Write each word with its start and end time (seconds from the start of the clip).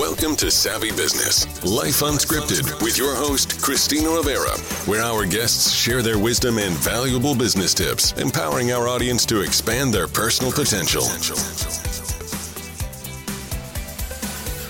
Welcome 0.00 0.34
to 0.36 0.50
Savvy 0.50 0.90
Business, 0.92 1.44
Life 1.62 2.00
Unscripted, 2.00 2.82
with 2.82 2.96
your 2.96 3.14
host, 3.14 3.60
Christina 3.60 4.08
Rivera, 4.08 4.56
where 4.86 5.02
our 5.02 5.26
guests 5.26 5.74
share 5.74 6.00
their 6.00 6.18
wisdom 6.18 6.56
and 6.56 6.74
valuable 6.76 7.34
business 7.34 7.74
tips, 7.74 8.12
empowering 8.12 8.72
our 8.72 8.88
audience 8.88 9.26
to 9.26 9.42
expand 9.42 9.92
their 9.92 10.08
personal 10.08 10.52
potential. 10.52 11.02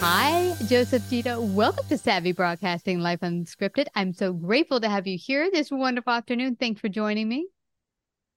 Hi, 0.00 0.52
Joseph 0.66 1.04
Gitto. 1.04 1.40
Welcome 1.54 1.86
to 1.86 1.96
Savvy 1.96 2.32
Broadcasting 2.32 2.98
Life 2.98 3.20
Unscripted. 3.20 3.86
I'm 3.94 4.12
so 4.12 4.32
grateful 4.32 4.80
to 4.80 4.88
have 4.88 5.06
you 5.06 5.16
here 5.16 5.48
this 5.48 5.70
wonderful 5.70 6.12
afternoon. 6.12 6.56
Thanks 6.56 6.80
for 6.80 6.88
joining 6.88 7.28
me. 7.28 7.46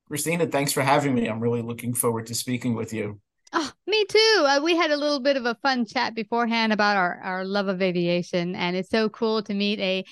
Christina, 0.08 0.45
thanks 0.45 0.71
for 0.71 0.83
having 0.83 1.16
me. 1.16 1.25
I'm 1.25 1.39
really 1.39 1.64
looking 1.64 1.95
forward 1.95 2.27
to 2.27 2.36
speaking 2.36 2.75
with 2.75 2.94
you. 2.94 3.19
Oh, 3.56 3.72
me 3.86 4.04
too. 4.06 4.46
Uh, 4.48 4.59
we 4.64 4.76
had 4.76 4.90
a 4.90 4.98
little 4.98 5.20
bit 5.20 5.38
of 5.38 5.46
a 5.46 5.56
fun 5.62 5.86
chat 5.86 6.16
beforehand 6.16 6.73
about 6.73 6.98
our, 6.98 7.20
our 7.23 7.46
love 7.46 7.68
of 7.68 7.82
aviation, 7.82 8.55
and 8.55 8.76
it's 8.76 8.89
so 8.89 9.10
cool 9.10 9.44
to 9.44 9.54
meet 9.54 9.80
a 9.80 10.04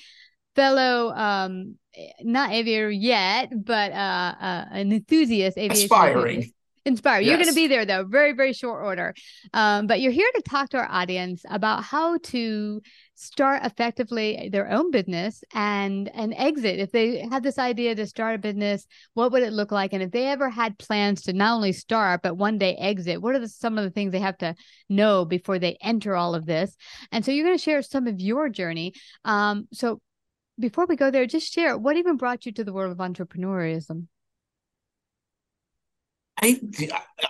fellow, 0.54 1.10
um, 1.10 1.76
not 2.22 2.52
aviator 2.52 2.90
yet, 2.90 3.50
but 3.52 3.90
uh, 3.92 4.34
uh 4.40 4.64
an 4.70 4.92
enthusiast 4.92 5.58
aviation. 5.58 5.84
Aspiring. 5.84 6.52
Inspire. 6.84 7.20
You're 7.20 7.36
going 7.36 7.48
to 7.48 7.54
be 7.54 7.68
there 7.68 7.84
though, 7.84 8.04
very, 8.04 8.32
very 8.32 8.52
short 8.52 8.82
order. 8.82 9.14
Um, 9.54 9.86
but 9.86 10.00
you're 10.00 10.12
here 10.12 10.28
to 10.34 10.42
talk 10.42 10.70
to 10.70 10.78
our 10.78 10.88
audience 10.90 11.44
about 11.48 11.84
how 11.84 12.18
to 12.18 12.82
start 13.22 13.64
effectively 13.64 14.48
their 14.52 14.70
own 14.70 14.90
business 14.90 15.42
and 15.54 16.10
and 16.14 16.34
exit. 16.36 16.78
If 16.78 16.92
they 16.92 17.26
had 17.30 17.42
this 17.42 17.58
idea 17.58 17.94
to 17.94 18.06
start 18.06 18.34
a 18.34 18.38
business, 18.38 18.86
what 19.14 19.32
would 19.32 19.42
it 19.42 19.52
look 19.52 19.72
like? 19.72 19.92
And 19.92 20.02
if 20.02 20.10
they 20.10 20.26
ever 20.26 20.50
had 20.50 20.78
plans 20.78 21.22
to 21.22 21.32
not 21.32 21.54
only 21.54 21.72
start 21.72 22.22
but 22.22 22.36
one 22.36 22.58
day 22.58 22.74
exit, 22.74 23.22
what 23.22 23.34
are 23.34 23.38
the, 23.38 23.48
some 23.48 23.78
of 23.78 23.84
the 23.84 23.90
things 23.90 24.12
they 24.12 24.18
have 24.18 24.38
to 24.38 24.54
know 24.88 25.24
before 25.24 25.58
they 25.58 25.76
enter 25.80 26.16
all 26.16 26.34
of 26.34 26.46
this? 26.46 26.76
And 27.10 27.24
so 27.24 27.30
you're 27.30 27.46
going 27.46 27.58
to 27.58 27.62
share 27.62 27.82
some 27.82 28.06
of 28.06 28.20
your 28.20 28.48
journey. 28.48 28.94
Um, 29.24 29.68
so 29.72 30.00
before 30.58 30.86
we 30.86 30.96
go 30.96 31.10
there, 31.10 31.26
just 31.26 31.52
share 31.52 31.78
what 31.78 31.96
even 31.96 32.16
brought 32.16 32.46
you 32.46 32.52
to 32.52 32.64
the 32.64 32.72
world 32.72 32.92
of 32.92 32.98
entrepreneurism. 32.98 34.06
I 36.42 36.60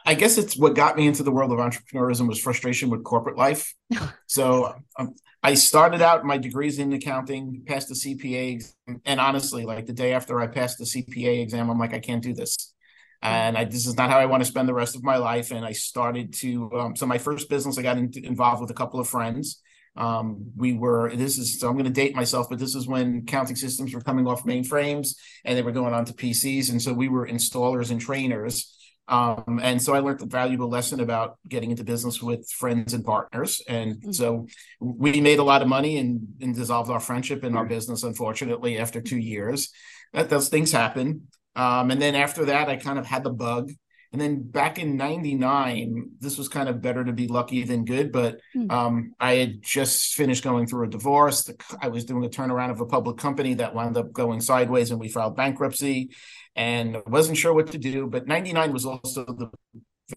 I 0.07 0.15
guess 0.15 0.39
it's 0.39 0.57
what 0.57 0.75
got 0.75 0.97
me 0.97 1.07
into 1.07 1.23
the 1.23 1.31
world 1.31 1.53
of 1.53 1.59
entrepreneurism 1.59 2.27
was 2.27 2.41
frustration 2.41 2.89
with 2.89 3.05
corporate 3.05 3.37
life. 3.37 3.75
so 4.27 4.75
um, 4.99 5.15
I 5.43 5.55
started 5.55 6.03
out 6.03 6.25
my 6.25 6.39
degrees 6.39 6.79
in 6.79 6.93
accounting, 6.93 7.65
passed 7.67 7.89
the 7.89 7.95
CPA, 7.95 8.65
and 9.05 9.21
honestly, 9.21 9.65
like 9.65 9.87
the 9.87 9.93
day 9.93 10.13
after 10.13 10.41
I 10.41 10.47
passed 10.47 10.79
the 10.79 10.85
CPA 10.85 11.43
exam, 11.43 11.69
I'm 11.69 11.79
like, 11.79 11.95
I 11.95 11.99
can't 11.99 12.23
do 12.23 12.33
this, 12.33 12.75
and 13.23 13.59
I, 13.59 13.65
this 13.65 13.87
is 13.87 13.97
not 13.97 14.09
how 14.09 14.19
I 14.19 14.27
want 14.27 14.43
to 14.43 14.49
spend 14.49 14.69
the 14.69 14.75
rest 14.75 14.95
of 14.95 15.03
my 15.03 15.17
life. 15.17 15.51
And 15.51 15.65
I 15.65 15.73
started 15.73 16.33
to 16.35 16.71
um, 16.75 16.97
so 16.97 17.07
my 17.07 17.19
first 17.19 17.49
business, 17.51 17.77
I 17.77 17.83
got 17.83 17.99
in, 17.99 18.13
involved 18.23 18.61
with 18.61 18.71
a 18.71 18.75
couple 18.75 19.01
of 19.01 19.09
friends. 19.09 19.61
Um, 19.97 20.53
we 20.57 20.73
were 20.73 21.15
this 21.15 21.39
is 21.39 21.59
so 21.61 21.69
I'm 21.69 21.75
going 21.75 21.85
to 21.85 21.91
date 21.91 22.15
myself, 22.15 22.49
but 22.49 22.59
this 22.61 22.75
is 22.77 22.87
when 22.87 23.27
counting 23.27 23.57
systems 23.57 23.93
were 23.93 24.01
coming 24.01 24.27
off 24.27 24.45
mainframes 24.45 25.17
and 25.45 25.59
they 25.59 25.63
were 25.63 25.73
going 25.73 25.93
on 25.93 26.05
to 26.05 26.13
PCs, 26.15 26.71
and 26.71 26.81
so 26.81 26.93
we 26.93 27.09
were 27.09 27.27
installers 27.27 27.91
and 27.91 28.01
trainers. 28.01 28.79
Um, 29.09 29.61
and 29.63 29.83
so 29.83 29.95
I 29.95 29.99
learned 29.99 30.23
a 30.23 30.27
valuable 30.27 30.69
lesson 30.69 31.01
about 31.01 31.37
getting 31.49 31.71
into 31.71 31.85
business 31.85 32.23
with 32.23 32.49
friends 32.51 32.95
and 32.95 33.05
partners. 33.05 33.61
And 33.69 34.15
so 34.15 34.47
we 34.81 35.21
made 35.21 35.39
a 35.39 35.45
lot 35.45 35.63
of 35.63 35.69
money 35.69 35.99
and, 35.99 36.21
and 36.41 36.55
dissolved 36.55 36.91
our 36.91 37.01
friendship 37.01 37.45
in 37.45 37.57
our 37.57 37.67
business, 37.67 38.05
unfortunately, 38.05 38.79
after 38.79 39.01
two 39.01 39.19
years. 39.19 39.71
That 40.13 40.31
those 40.31 40.49
things 40.49 40.73
happen. 40.73 41.29
Um, 41.57 41.91
and 41.91 42.01
then 42.01 42.15
after 42.15 42.47
that, 42.47 42.69
I 42.69 42.77
kind 42.77 42.99
of 42.99 43.07
had 43.07 43.25
the 43.25 43.31
bug. 43.31 43.73
And 44.13 44.21
then 44.21 44.43
back 44.43 44.79
in 44.79 44.99
99, 44.99 46.11
this 46.21 46.37
was 46.37 46.49
kind 46.49 46.69
of 46.69 46.83
better 46.83 47.03
to 47.03 47.15
be 47.15 47.29
lucky 47.29 47.65
than 47.65 47.87
good, 47.87 48.13
but 48.13 48.41
um, 48.69 49.15
I 49.19 49.37
had 49.37 49.63
just 49.63 50.13
finished 50.13 50.45
going 50.45 50.67
through 50.67 50.85
a 50.87 50.91
divorce. 50.91 51.45
The, 51.45 51.57
I 51.81 51.89
was 51.89 52.05
doing 52.05 52.23
a 52.23 52.29
turnaround 52.29 52.71
of 52.71 52.83
a 52.83 52.87
public 52.87 53.17
company 53.17 53.55
that 53.55 53.75
wound 53.75 53.97
up 53.97 54.13
going 54.13 54.43
sideways 54.43 54.91
and 54.91 55.01
we 55.01 55.09
filed 55.09 55.37
bankruptcy 55.37 56.11
and 56.57 57.03
wasn't 57.07 57.39
sure 57.39 57.53
what 57.53 57.73
to 57.73 57.79
do. 57.79 58.07
But 58.07 58.27
99 58.27 58.73
was 58.73 58.87
also 58.87 59.25
the 59.25 59.51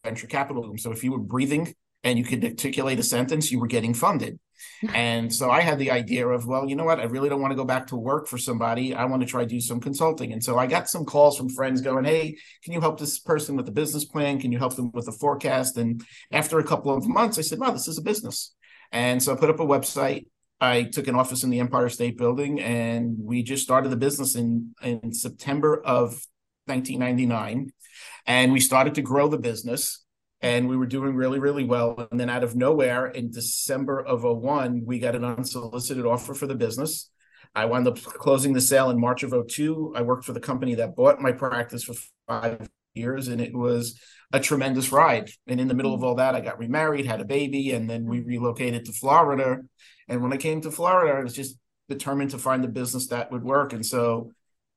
venture 0.03 0.27
capital 0.27 0.63
boom. 0.63 0.77
So 0.77 0.91
if 0.91 1.03
you 1.03 1.11
were 1.11 1.19
breathing 1.19 1.73
and 2.03 2.17
you 2.19 2.25
could 2.25 2.43
articulate 2.43 2.99
a 2.99 3.03
sentence, 3.03 3.51
you 3.51 3.59
were 3.59 3.67
getting 3.67 3.93
funded. 3.93 4.39
and 4.93 5.33
so 5.33 5.49
I 5.49 5.61
had 5.61 5.79
the 5.79 5.91
idea 5.91 6.27
of, 6.27 6.45
well, 6.45 6.67
you 6.67 6.75
know 6.75 6.85
what? 6.85 6.99
I 6.99 7.03
really 7.03 7.29
don't 7.29 7.41
want 7.41 7.51
to 7.51 7.57
go 7.57 7.65
back 7.65 7.87
to 7.87 7.95
work 7.95 8.27
for 8.27 8.37
somebody. 8.37 8.93
I 8.93 9.05
want 9.05 9.21
to 9.21 9.27
try 9.27 9.45
do 9.45 9.59
some 9.59 9.79
consulting. 9.79 10.33
And 10.33 10.43
so 10.43 10.57
I 10.57 10.67
got 10.67 10.89
some 10.89 11.05
calls 11.05 11.37
from 11.37 11.49
friends 11.49 11.81
going, 11.81 12.05
hey, 12.05 12.37
can 12.63 12.73
you 12.73 12.81
help 12.81 12.99
this 12.99 13.19
person 13.19 13.55
with 13.55 13.65
the 13.65 13.71
business 13.71 14.05
plan? 14.05 14.39
Can 14.39 14.51
you 14.51 14.57
help 14.57 14.75
them 14.75 14.91
with 14.93 15.05
the 15.05 15.11
forecast? 15.11 15.77
And 15.77 16.03
after 16.31 16.59
a 16.59 16.63
couple 16.63 16.95
of 16.95 17.07
months, 17.07 17.37
I 17.37 17.41
said, 17.41 17.59
wow, 17.59 17.71
this 17.71 17.87
is 17.87 17.97
a 17.97 18.03
business. 18.03 18.53
And 18.91 19.21
so 19.21 19.33
I 19.33 19.35
put 19.35 19.49
up 19.49 19.59
a 19.59 19.65
website. 19.65 20.27
I 20.61 20.83
took 20.83 21.07
an 21.07 21.15
office 21.15 21.43
in 21.43 21.49
the 21.49 21.59
Empire 21.59 21.89
State 21.89 22.17
Building, 22.17 22.61
and 22.61 23.15
we 23.19 23.43
just 23.43 23.63
started 23.63 23.89
the 23.89 23.97
business 23.97 24.35
in 24.35 24.73
in 24.81 25.13
September 25.13 25.81
of 25.83 26.25
1999, 26.65 27.71
and 28.25 28.51
we 28.51 28.59
started 28.59 28.95
to 28.95 29.01
grow 29.01 29.27
the 29.27 29.37
business, 29.37 30.03
and 30.41 30.69
we 30.69 30.77
were 30.77 30.85
doing 30.85 31.15
really 31.15 31.39
really 31.39 31.63
well. 31.63 32.07
And 32.09 32.19
then 32.19 32.29
out 32.29 32.43
of 32.43 32.55
nowhere, 32.55 33.07
in 33.07 33.31
December 33.31 33.99
of 33.99 34.23
01, 34.23 34.83
we 34.85 34.99
got 34.99 35.15
an 35.15 35.25
unsolicited 35.25 36.05
offer 36.05 36.33
for 36.33 36.47
the 36.47 36.55
business. 36.55 37.09
I 37.53 37.65
wound 37.65 37.87
up 37.87 38.01
closing 38.01 38.53
the 38.53 38.61
sale 38.61 38.89
in 38.89 38.99
March 38.99 39.23
of 39.23 39.33
02. 39.47 39.93
I 39.95 40.01
worked 40.01 40.25
for 40.25 40.33
the 40.33 40.39
company 40.41 40.75
that 40.75 40.95
bought 40.95 41.21
my 41.21 41.31
practice 41.31 41.83
for 41.83 41.95
five 42.27 42.69
years, 42.93 43.27
and 43.27 43.39
it 43.39 43.53
was 43.53 43.99
a 44.33 44.39
tremendous 44.39 44.91
ride. 44.91 45.29
And 45.47 45.59
in 45.59 45.67
the 45.67 45.73
middle 45.73 45.93
of 45.93 46.03
all 46.03 46.15
that, 46.15 46.35
I 46.35 46.41
got 46.41 46.59
remarried, 46.59 47.05
had 47.05 47.21
a 47.21 47.25
baby, 47.25 47.71
and 47.71 47.89
then 47.89 48.05
we 48.05 48.21
relocated 48.21 48.85
to 48.85 48.93
Florida. 48.93 49.57
And 50.07 50.21
when 50.21 50.33
I 50.33 50.37
came 50.37 50.61
to 50.61 50.71
Florida, 50.71 51.17
I 51.17 51.23
was 51.23 51.33
just 51.33 51.57
determined 51.89 52.31
to 52.31 52.37
find 52.37 52.63
a 52.65 52.67
business 52.67 53.07
that 53.07 53.31
would 53.31 53.43
work. 53.43 53.73
And 53.73 53.85
so 53.85 54.31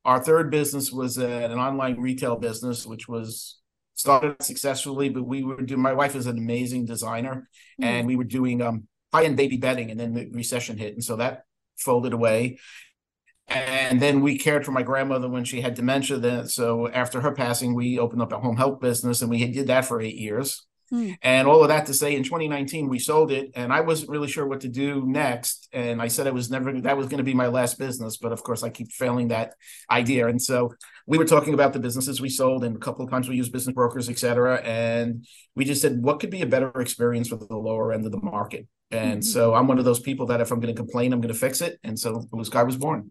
our 0.05 0.23
third 0.23 0.51
business 0.51 0.91
was 0.91 1.19
an 1.19 1.53
online 1.53 2.01
retail 2.01 2.37
business, 2.37 2.87
which 2.87 3.09
was 3.09 3.59
started 3.95 4.43
successfully, 4.43 5.09
but 5.09 5.25
we 5.25 5.43
were 5.43 5.61
doing, 5.63 5.81
my 5.81 5.93
wife 5.93 6.15
is 6.15 6.27
an 6.27 6.39
amazing 6.39 6.87
designer 6.87 7.49
and 7.81 8.07
we 8.07 8.17
were 8.17 8.25
doing 8.25 8.63
um, 8.63 8.87
high-end 9.13 9.37
baby 9.37 9.57
bedding 9.57 9.91
and 9.91 9.99
then 9.99 10.15
the 10.15 10.31
recession 10.33 10.79
hit. 10.79 10.95
And 10.95 11.03
so 11.03 11.17
that 11.17 11.45
folded 11.77 12.13
away. 12.13 12.59
and 13.49 14.01
then 14.01 14.21
we 14.21 14.39
cared 14.39 14.65
for 14.65 14.73
my 14.73 14.83
grandmother 14.83 15.29
when 15.29 15.45
she 15.45 15.61
had 15.61 15.75
dementia. 15.75 16.19
Then, 16.19 16.47
so 16.49 16.89
after 16.89 17.21
her 17.21 17.33
passing, 17.33 17.75
we 17.75 17.99
opened 17.99 18.23
up 18.23 18.33
a 18.33 18.39
home 18.39 18.57
health 18.57 18.81
business, 18.81 19.23
and 19.23 19.31
we 19.31 19.45
did 19.51 19.69
that 19.69 19.87
for 19.87 20.01
eight 20.01 20.17
years. 20.17 20.67
Hmm. 20.91 21.13
And 21.23 21.47
all 21.47 21.63
of 21.63 21.69
that 21.69 21.87
to 21.87 21.95
say, 21.95 22.17
in 22.17 22.23
2019, 22.23 22.89
we 22.89 22.99
sold 22.99 23.31
it, 23.31 23.51
and 23.55 23.73
I 23.73 23.81
wasn't 23.81 24.11
really 24.11 24.29
sure 24.29 24.47
what 24.47 24.61
to 24.61 24.69
do 24.69 25.05
next. 25.07 25.69
And 25.73 26.01
I 26.01 26.09
said 26.09 26.27
I 26.27 26.31
was 26.31 26.51
never 26.51 26.81
that 26.81 26.97
was 26.97 27.09
going 27.09 27.19
to 27.19 27.25
be 27.25 27.35
my 27.35 27.49
last 27.49 27.79
business, 27.79 28.17
but 28.17 28.33
of 28.33 28.43
course, 28.43 28.63
I 28.63 28.71
keep 28.71 28.91
failing 28.93 29.29
that 29.29 29.55
idea. 29.91 30.29
And 30.29 30.41
so 30.41 30.75
we 31.07 31.19
were 31.19 31.27
talking 31.27 31.55
about 31.55 31.73
the 31.73 31.81
businesses 31.81 32.21
we 32.21 32.31
sold, 32.31 32.65
and 32.65 32.77
a 32.77 32.79
couple 32.79 33.05
of 33.05 33.11
times 33.11 33.29
we 33.29 33.37
used 33.37 33.53
business 33.53 33.75
brokers, 33.75 34.09
et 34.09 34.19
cetera. 34.19 34.57
And 34.63 35.27
we 35.55 35.65
just 35.65 35.83
said, 35.83 36.03
what 36.03 36.21
could 36.21 36.31
be 36.31 36.43
a 36.43 36.47
better 36.47 36.71
experience 36.81 37.29
for 37.29 37.37
the 37.37 37.57
lower 37.57 37.93
end 37.93 38.07
of 38.07 38.13
the 38.13 38.21
market? 38.21 38.67
And 38.91 39.21
mm-hmm. 39.21 39.31
so 39.31 39.55
I'm 39.55 39.67
one 39.67 39.79
of 39.79 39.85
those 39.85 40.01
people 40.01 40.27
that 40.27 40.41
if 40.41 40.51
I'm 40.51 40.61
going 40.61 40.75
to 40.75 40.79
complain, 40.81 41.13
I'm 41.13 41.21
going 41.21 41.33
to 41.33 41.39
fix 41.39 41.61
it. 41.61 41.79
And 41.85 41.99
so 41.99 42.25
Blue 42.31 42.45
Sky 42.45 42.63
was 42.63 42.77
born. 42.77 43.11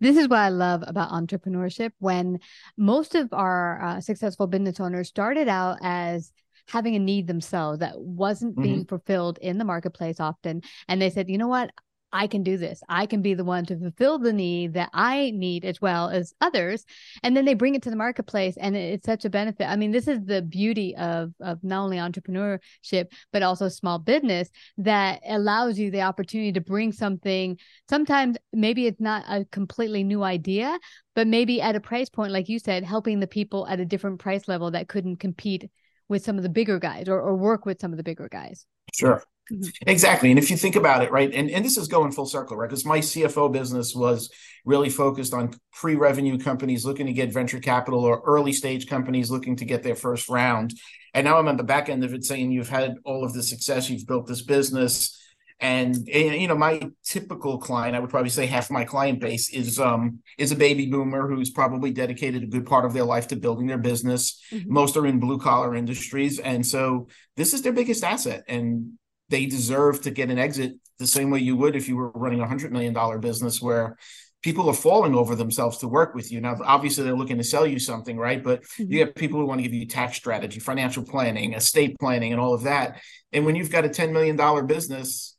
This 0.00 0.16
is 0.16 0.28
what 0.28 0.38
I 0.38 0.48
love 0.48 0.84
about 0.86 1.10
entrepreneurship. 1.10 1.90
When 1.98 2.38
most 2.76 3.14
of 3.14 3.32
our 3.32 3.82
uh, 3.82 4.00
successful 4.00 4.46
business 4.46 4.80
owners 4.80 5.08
started 5.08 5.48
out 5.48 5.78
as 5.82 6.32
having 6.68 6.96
a 6.96 7.00
need 7.00 7.26
themselves 7.26 7.80
that 7.80 8.00
wasn't 8.00 8.52
mm-hmm. 8.52 8.62
being 8.62 8.84
fulfilled 8.84 9.38
in 9.40 9.58
the 9.58 9.64
marketplace 9.64 10.20
often. 10.20 10.62
And 10.88 11.00
they 11.00 11.10
said, 11.10 11.28
you 11.28 11.38
know 11.38 11.48
what? 11.48 11.70
I 12.12 12.28
can 12.28 12.42
do 12.42 12.56
this. 12.56 12.82
I 12.88 13.06
can 13.06 13.20
be 13.20 13.34
the 13.34 13.44
one 13.44 13.66
to 13.66 13.78
fulfill 13.78 14.18
the 14.18 14.32
need 14.32 14.74
that 14.74 14.90
I 14.94 15.32
need 15.34 15.64
as 15.64 15.80
well 15.80 16.08
as 16.08 16.32
others. 16.40 16.84
And 17.22 17.36
then 17.36 17.44
they 17.44 17.54
bring 17.54 17.74
it 17.74 17.82
to 17.82 17.90
the 17.90 17.96
marketplace 17.96 18.56
and 18.56 18.76
it's 18.76 19.04
such 19.04 19.24
a 19.24 19.30
benefit. 19.30 19.66
I 19.66 19.76
mean, 19.76 19.90
this 19.90 20.08
is 20.08 20.24
the 20.24 20.40
beauty 20.40 20.96
of, 20.96 21.32
of 21.40 21.62
not 21.62 21.82
only 21.82 21.98
entrepreneurship, 21.98 23.12
but 23.32 23.42
also 23.42 23.68
small 23.68 23.98
business 23.98 24.48
that 24.78 25.20
allows 25.26 25.78
you 25.78 25.90
the 25.90 26.02
opportunity 26.02 26.52
to 26.52 26.60
bring 26.60 26.92
something. 26.92 27.58
Sometimes 27.88 28.38
maybe 28.52 28.86
it's 28.86 29.00
not 29.00 29.24
a 29.28 29.44
completely 29.46 30.04
new 30.04 30.22
idea, 30.22 30.78
but 31.14 31.26
maybe 31.26 31.60
at 31.60 31.76
a 31.76 31.80
price 31.80 32.08
point, 32.08 32.32
like 32.32 32.48
you 32.48 32.58
said, 32.58 32.84
helping 32.84 33.20
the 33.20 33.26
people 33.26 33.66
at 33.66 33.80
a 33.80 33.84
different 33.84 34.20
price 34.20 34.48
level 34.48 34.70
that 34.70 34.88
couldn't 34.88 35.16
compete 35.16 35.70
with 36.08 36.24
some 36.24 36.36
of 36.36 36.42
the 36.42 36.48
bigger 36.48 36.78
guys 36.78 37.08
or, 37.08 37.20
or 37.20 37.34
work 37.34 37.66
with 37.66 37.80
some 37.80 37.92
of 37.92 37.96
the 37.96 38.02
bigger 38.02 38.28
guys. 38.30 38.66
Sure. 38.94 39.22
Mm-hmm. 39.52 39.88
Exactly. 39.88 40.30
And 40.30 40.38
if 40.38 40.50
you 40.50 40.56
think 40.56 40.74
about 40.74 41.02
it, 41.02 41.12
right, 41.12 41.32
and, 41.32 41.50
and 41.50 41.64
this 41.64 41.76
is 41.76 41.86
going 41.86 42.10
full 42.10 42.26
circle, 42.26 42.56
right? 42.56 42.68
Because 42.68 42.84
my 42.84 42.98
CFO 42.98 43.52
business 43.52 43.94
was 43.94 44.28
really 44.64 44.90
focused 44.90 45.32
on 45.32 45.52
pre 45.72 45.94
revenue 45.94 46.38
companies 46.38 46.84
looking 46.84 47.06
to 47.06 47.12
get 47.12 47.32
venture 47.32 47.60
capital 47.60 48.04
or 48.04 48.22
early 48.26 48.52
stage 48.52 48.88
companies 48.88 49.30
looking 49.30 49.56
to 49.56 49.64
get 49.64 49.84
their 49.84 49.94
first 49.94 50.28
round. 50.28 50.74
And 51.14 51.24
now 51.24 51.38
I'm 51.38 51.48
on 51.48 51.56
the 51.56 51.62
back 51.62 51.88
end 51.88 52.02
of 52.02 52.12
it 52.12 52.24
saying 52.24 52.50
you've 52.50 52.68
had 52.68 52.96
all 53.04 53.24
of 53.24 53.32
the 53.34 53.42
success, 53.42 53.88
you've 53.88 54.06
built 54.06 54.26
this 54.26 54.42
business, 54.42 55.16
and, 55.58 55.96
and, 56.12 56.40
you 56.40 56.48
know 56.48 56.56
my 56.56 56.80
typical 57.04 57.58
client 57.58 57.96
i 57.96 57.98
would 57.98 58.10
probably 58.10 58.28
say 58.28 58.44
half 58.46 58.70
my 58.70 58.84
client 58.84 59.20
base 59.20 59.48
is 59.50 59.80
um 59.80 60.18
is 60.36 60.52
a 60.52 60.56
baby 60.56 60.86
boomer 60.86 61.28
who's 61.28 61.50
probably 61.50 61.90
dedicated 61.90 62.42
a 62.42 62.46
good 62.46 62.66
part 62.66 62.84
of 62.84 62.92
their 62.92 63.04
life 63.04 63.28
to 63.28 63.36
building 63.36 63.66
their 63.66 63.78
business 63.78 64.42
mm-hmm. 64.52 64.72
most 64.72 64.96
are 64.96 65.06
in 65.06 65.18
blue 65.18 65.38
collar 65.38 65.74
industries 65.74 66.38
and 66.38 66.66
so 66.66 67.08
this 67.36 67.54
is 67.54 67.62
their 67.62 67.72
biggest 67.72 68.04
asset 68.04 68.44
and 68.48 68.92
they 69.28 69.46
deserve 69.46 70.00
to 70.02 70.10
get 70.10 70.30
an 70.30 70.38
exit 70.38 70.74
the 70.98 71.06
same 71.06 71.30
way 71.30 71.38
you 71.38 71.56
would 71.56 71.76
if 71.76 71.88
you 71.88 71.96
were 71.96 72.10
running 72.10 72.40
a 72.40 72.48
hundred 72.48 72.72
million 72.72 72.92
dollar 72.92 73.18
business 73.18 73.60
where 73.60 73.96
people 74.42 74.68
are 74.68 74.74
falling 74.74 75.14
over 75.14 75.34
themselves 75.34 75.78
to 75.78 75.88
work 75.88 76.14
with 76.14 76.30
you. 76.30 76.40
Now, 76.40 76.56
obviously, 76.64 77.02
they're 77.02 77.16
looking 77.16 77.38
to 77.38 77.44
sell 77.44 77.66
you 77.66 77.80
something, 77.80 78.16
right? 78.16 78.42
But 78.42 78.62
mm-hmm. 78.62 78.92
you 78.92 79.00
have 79.00 79.14
people 79.14 79.40
who 79.40 79.46
want 79.46 79.58
to 79.58 79.62
give 79.62 79.74
you 79.74 79.86
tax 79.86 80.16
strategy, 80.16 80.60
financial 80.60 81.04
planning, 81.04 81.54
estate 81.54 81.98
planning, 81.98 82.30
and 82.32 82.40
all 82.40 82.54
of 82.54 82.62
that. 82.62 83.00
And 83.32 83.44
when 83.44 83.56
you've 83.56 83.72
got 83.72 83.84
a 83.84 83.88
$10 83.88 84.12
million 84.12 84.66
business, 84.66 85.35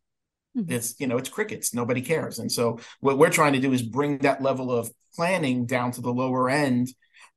Mm-hmm. 0.56 0.72
It's 0.72 1.00
you 1.00 1.08
know 1.08 1.18
it's 1.18 1.30
crickets. 1.30 1.74
Nobody 1.74 2.02
cares. 2.02 2.40
And 2.40 2.52
so 2.52 2.80
what 3.00 3.18
we're 3.18 3.30
trying 3.30 3.54
to 3.54 3.60
do 3.60 3.74
is 3.74 3.82
bring 3.82 4.20
that 4.20 4.42
level 4.42 4.72
of 4.72 4.90
planning 5.16 5.66
down 5.66 5.92
to 5.92 6.02
the 6.02 6.14
lower 6.14 6.50
end. 6.50 6.90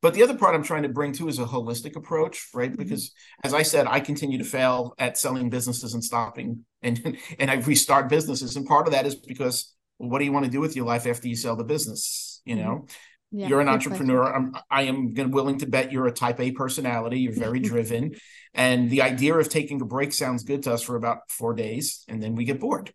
But 0.02 0.14
the 0.14 0.22
other 0.22 0.36
part 0.36 0.54
I'm 0.54 0.62
trying 0.62 0.84
to 0.84 0.88
bring 0.88 1.12
to 1.14 1.28
is 1.28 1.38
a 1.38 1.44
holistic 1.44 1.94
approach, 1.96 2.48
right? 2.54 2.70
Mm-hmm. 2.70 2.82
Because 2.82 3.12
as 3.44 3.52
I 3.52 3.62
said, 3.62 3.86
I 3.86 4.00
continue 4.00 4.38
to 4.38 4.44
fail 4.44 4.94
at 4.98 5.18
selling 5.18 5.50
businesses 5.50 5.94
and 5.94 6.02
stopping, 6.02 6.64
and 6.82 7.18
and 7.38 7.50
I 7.50 7.54
restart 7.54 8.08
businesses. 8.08 8.56
And 8.56 8.66
part 8.66 8.86
of 8.86 8.92
that 8.92 9.06
is 9.06 9.14
because 9.14 9.74
well, 9.98 10.08
what 10.08 10.18
do 10.18 10.24
you 10.24 10.32
want 10.32 10.46
to 10.46 10.50
do 10.50 10.60
with 10.60 10.76
your 10.76 10.86
life 10.86 11.06
after 11.06 11.28
you 11.28 11.36
sell 11.36 11.56
the 11.56 11.64
business? 11.64 12.40
You 12.44 12.56
mm-hmm. 12.56 12.64
know, 12.64 12.86
yeah, 13.32 13.46
you're 13.46 13.60
an 13.60 13.68
entrepreneur. 13.68 14.24
I'm, 14.34 14.56
I 14.70 14.82
am 14.82 15.14
willing 15.30 15.58
to 15.58 15.66
bet 15.66 15.92
you're 15.92 16.08
a 16.08 16.12
type 16.12 16.40
A 16.40 16.50
personality. 16.50 17.20
You're 17.20 17.32
very 17.32 17.60
driven. 17.60 18.16
And 18.54 18.90
the 18.90 19.02
idea 19.02 19.34
of 19.34 19.48
taking 19.48 19.80
a 19.80 19.84
break 19.84 20.12
sounds 20.12 20.42
good 20.42 20.64
to 20.64 20.72
us 20.72 20.82
for 20.82 20.96
about 20.96 21.30
four 21.30 21.54
days, 21.54 22.04
and 22.08 22.20
then 22.20 22.34
we 22.34 22.44
get 22.44 22.58
bored. 22.58 22.92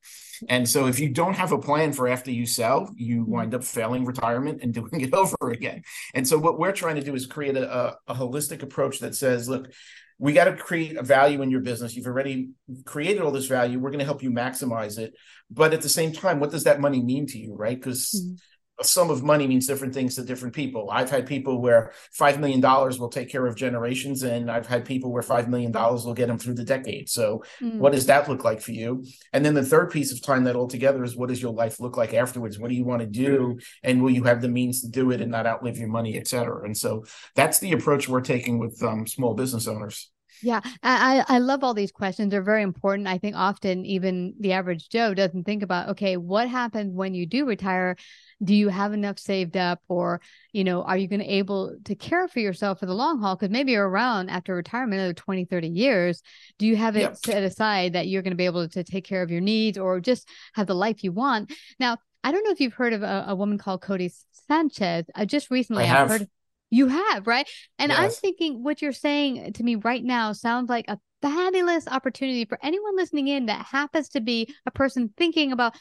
And 0.50 0.68
so, 0.68 0.88
if 0.88 1.00
you 1.00 1.10
don't 1.10 1.36
have 1.36 1.54
a 1.54 1.58
plan 1.58 1.94
for 1.94 2.10
after 2.10 2.32
you 2.32 2.46
sell, 2.46 2.92
you 2.98 3.22
mm-hmm. 3.22 3.32
wind 3.32 3.56
up 3.56 3.64
failing 3.64 4.04
retirement 4.04 4.62
and 4.62 4.74
doing 4.74 5.00
it 5.00 5.14
over 5.14 5.52
again. 5.52 5.84
And 6.14 6.28
so, 6.28 6.38
what 6.38 6.60
we're 6.60 6.74
trying 6.74 6.96
to 6.96 7.04
do 7.04 7.16
is 7.16 7.26
create 7.26 7.56
a, 7.56 7.74
a, 7.74 7.98
a 8.10 8.16
holistic 8.16 8.62
approach 8.62 9.00
that 9.00 9.16
says, 9.16 9.48
look, 9.48 9.72
we 10.18 10.34
got 10.34 10.46
to 10.46 10.58
create 10.58 10.98
a 10.98 11.04
value 11.04 11.42
in 11.42 11.52
your 11.52 11.62
business. 11.62 11.96
You've 11.96 12.08
already 12.08 12.50
created 12.84 13.22
all 13.22 13.32
this 13.32 13.48
value. 13.48 13.80
We're 13.80 13.92
going 13.92 14.00
to 14.00 14.06
help 14.06 14.24
you 14.24 14.32
maximize 14.32 14.98
it. 14.98 15.14
But 15.50 15.74
at 15.74 15.82
the 15.82 15.90
same 15.90 16.12
time, 16.12 16.42
what 16.42 16.52
does 16.52 16.66
that 16.66 16.82
money 16.82 17.02
mean 17.02 17.28
to 17.28 17.38
you, 17.38 17.56
right? 17.56 17.78
Because 17.78 18.12
mm-hmm 18.14 18.36
a 18.80 18.84
sum 18.84 19.10
of 19.10 19.24
money 19.24 19.48
means 19.48 19.68
different 19.68 19.94
things 19.94 20.16
to 20.16 20.24
different 20.24 20.54
people. 20.54 20.90
I've 20.92 21.10
had 21.10 21.26
people 21.26 21.62
where 21.62 21.94
$5 22.20 22.40
million 22.40 22.62
will 22.62 23.10
take 23.10 23.30
care 23.30 23.46
of 23.46 23.56
generations, 23.56 24.24
and 24.24 24.52
I've 24.52 24.68
had 24.68 24.86
people 24.86 25.12
where 25.12 25.24
$5 25.24 25.48
million 25.48 25.72
will 25.72 26.14
get 26.14 26.28
them 26.28 26.38
through 26.38 26.56
the 26.56 26.64
decade. 26.64 27.10
So, 27.10 27.44
mm. 27.62 27.78
what 27.78 27.94
does 27.94 28.06
that 28.08 28.28
look 28.28 28.44
like 28.44 28.62
for 28.62 28.72
you? 28.72 29.06
And 29.32 29.46
then 29.46 29.54
the 29.54 29.64
third 29.64 29.92
piece 29.92 30.12
of 30.12 30.22
time 30.22 30.44
that 30.46 30.56
altogether 30.56 31.04
is 31.04 31.16
what 31.16 31.30
does 31.30 31.42
your 31.42 31.54
life 31.54 31.80
look 31.80 31.96
like 31.96 32.14
afterwards? 32.14 32.60
What 32.60 32.70
do 32.70 32.76
you 32.76 32.86
want 32.86 33.02
to 33.02 33.08
do? 33.08 33.60
And 33.84 34.02
will 34.02 34.12
you 34.12 34.24
have 34.24 34.42
the 34.42 34.50
means 34.50 34.82
to 34.82 34.90
do 34.90 35.12
it 35.12 35.22
and 35.22 35.32
not 35.32 35.46
outlive 35.46 35.78
your 35.78 35.88
money, 35.88 36.18
et 36.18 36.28
cetera? 36.28 36.66
And 36.66 36.78
so, 36.78 37.06
that's 37.36 37.60
the 37.60 37.72
approach 37.72 38.10
we're 38.10 38.22
taking 38.22 38.60
with 38.60 38.82
um, 38.84 39.08
small 39.08 39.34
business 39.34 39.68
owners. 39.68 40.12
Yeah, 40.42 40.62
I, 40.84 41.24
I 41.28 41.40
love 41.40 41.64
all 41.64 41.74
these 41.74 41.92
questions. 41.92 42.32
They're 42.32 42.42
very 42.42 42.64
important. 42.64 43.08
I 43.08 43.18
think 43.18 43.36
often 43.36 43.86
even 43.86 44.34
the 44.40 44.54
average 44.54 44.90
Joe 44.90 45.14
doesn't 45.14 45.44
think 45.44 45.64
about, 45.64 45.90
okay, 45.90 46.18
what 46.18 46.50
happens 46.50 46.94
when 46.94 47.14
you 47.14 47.26
do 47.26 47.46
retire? 47.46 47.96
do 48.44 48.54
you 48.54 48.70
have 48.70 48.94
enough 48.94 49.18
saved 49.18 49.56
up 49.56 49.82
or 49.88 50.22
you 50.52 50.64
know 50.64 50.84
are 50.84 50.98
you 50.98 51.08
going 51.08 51.20
to 51.20 51.26
able 51.26 51.76
to 51.86 51.96
care 51.96 52.28
for 52.28 52.40
yourself 52.40 52.80
for 52.80 52.86
the 52.86 52.94
long 52.94 53.20
haul 53.20 53.36
because 53.36 53.50
maybe 53.50 53.72
you're 53.72 53.88
around 53.88 54.30
after 54.30 54.56
retirement 54.56 55.00
another 55.00 55.14
20 55.14 55.46
30 55.46 55.68
years 55.70 56.22
do 56.60 56.66
you 56.66 56.76
have 56.76 56.96
it 56.96 57.18
set 57.18 57.44
aside 57.44 57.94
that 57.94 58.08
you're 58.08 58.22
going 58.22 58.32
to 58.32 58.38
be 58.38 58.46
able 58.46 58.68
to 58.68 58.84
take 58.84 59.06
care 59.06 59.22
of 59.22 59.32
your 59.32 59.42
needs 59.42 59.78
or 59.78 60.00
just 60.00 60.28
have 60.54 60.68
the 60.68 60.76
life 60.76 61.04
you 61.04 61.12
want 61.12 61.52
now 61.80 61.98
i 62.24 62.32
don't 62.32 62.44
know 62.44 62.52
if 62.52 62.60
you've 62.60 62.74
heard 62.74 62.94
of 62.94 63.04
a, 63.04 63.26
a 63.30 63.36
woman 63.36 63.58
called 63.58 63.82
Codie 63.82 64.14
Sanchez 64.48 65.06
I 65.16 65.26
just 65.26 65.50
recently 65.50 65.84
I 65.84 65.88
have. 65.88 66.10
heard 66.10 66.28
you 66.76 66.88
have 66.88 67.26
right 67.28 67.48
and 67.80 67.92
yes. 67.92 68.00
i'm 68.00 68.10
thinking 68.12 68.64
what 68.64 68.82
you're 68.82 68.92
saying 68.92 69.54
to 69.54 69.64
me 69.64 69.76
right 69.76 70.04
now 70.04 70.34
sounds 70.34 70.70
like 70.70 70.86
a 70.88 71.00
fabulous 71.22 71.88
opportunity 71.88 72.46
for 72.46 72.60
anyone 72.62 72.96
listening 72.96 73.28
in 73.28 73.48
that 73.48 73.66
happens 73.66 74.10
to 74.10 74.22
be 74.22 74.54
a 74.66 74.72
person 74.72 75.12
thinking 75.18 75.52
about 75.52 75.76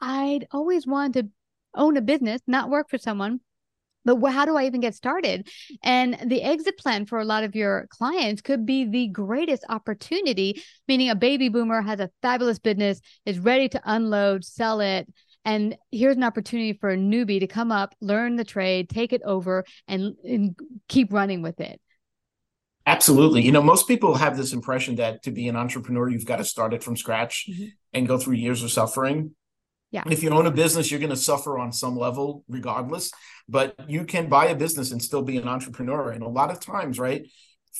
I'd 0.00 0.46
always 0.52 0.86
wanted 0.86 1.26
to 1.26 1.30
own 1.74 1.96
a 1.96 2.00
business, 2.00 2.40
not 2.46 2.70
work 2.70 2.88
for 2.88 2.98
someone. 2.98 3.40
But 4.04 4.24
how 4.30 4.46
do 4.46 4.56
I 4.56 4.64
even 4.64 4.80
get 4.80 4.94
started? 4.94 5.48
And 5.82 6.16
the 6.24 6.42
exit 6.42 6.78
plan 6.78 7.04
for 7.04 7.18
a 7.18 7.26
lot 7.26 7.44
of 7.44 7.54
your 7.54 7.88
clients 7.90 8.40
could 8.40 8.64
be 8.64 8.84
the 8.84 9.08
greatest 9.08 9.64
opportunity, 9.68 10.62
meaning 10.86 11.10
a 11.10 11.14
baby 11.14 11.50
boomer 11.50 11.82
has 11.82 12.00
a 12.00 12.10
fabulous 12.22 12.58
business, 12.58 13.00
is 13.26 13.38
ready 13.38 13.68
to 13.68 13.82
unload, 13.84 14.44
sell 14.44 14.80
it. 14.80 15.12
And 15.44 15.76
here's 15.90 16.16
an 16.16 16.24
opportunity 16.24 16.74
for 16.74 16.90
a 16.90 16.96
newbie 16.96 17.40
to 17.40 17.46
come 17.46 17.72
up, 17.72 17.94
learn 18.00 18.36
the 18.36 18.44
trade, 18.44 18.88
take 18.88 19.12
it 19.12 19.22
over, 19.24 19.64
and, 19.86 20.14
and 20.24 20.58
keep 20.88 21.12
running 21.12 21.42
with 21.42 21.60
it. 21.60 21.80
Absolutely. 22.86 23.42
You 23.42 23.52
know, 23.52 23.62
most 23.62 23.86
people 23.86 24.14
have 24.14 24.36
this 24.36 24.52
impression 24.52 24.96
that 24.96 25.22
to 25.24 25.30
be 25.30 25.48
an 25.48 25.56
entrepreneur, 25.56 26.08
you've 26.08 26.24
got 26.24 26.36
to 26.36 26.44
start 26.44 26.72
it 26.72 26.82
from 26.82 26.96
scratch 26.96 27.46
mm-hmm. 27.50 27.66
and 27.92 28.08
go 28.08 28.16
through 28.16 28.34
years 28.34 28.62
of 28.62 28.70
suffering. 28.70 29.34
Yeah. 29.90 30.04
If 30.06 30.22
you 30.22 30.30
own 30.30 30.46
a 30.46 30.50
business, 30.50 30.90
you're 30.90 31.00
going 31.00 31.10
to 31.10 31.16
suffer 31.16 31.58
on 31.58 31.72
some 31.72 31.96
level 31.96 32.44
regardless, 32.48 33.10
but 33.48 33.74
you 33.88 34.04
can 34.04 34.28
buy 34.28 34.46
a 34.46 34.54
business 34.54 34.90
and 34.90 35.02
still 35.02 35.22
be 35.22 35.38
an 35.38 35.48
entrepreneur. 35.48 36.10
And 36.10 36.22
a 36.22 36.28
lot 36.28 36.50
of 36.50 36.60
times, 36.60 36.98
right? 36.98 37.26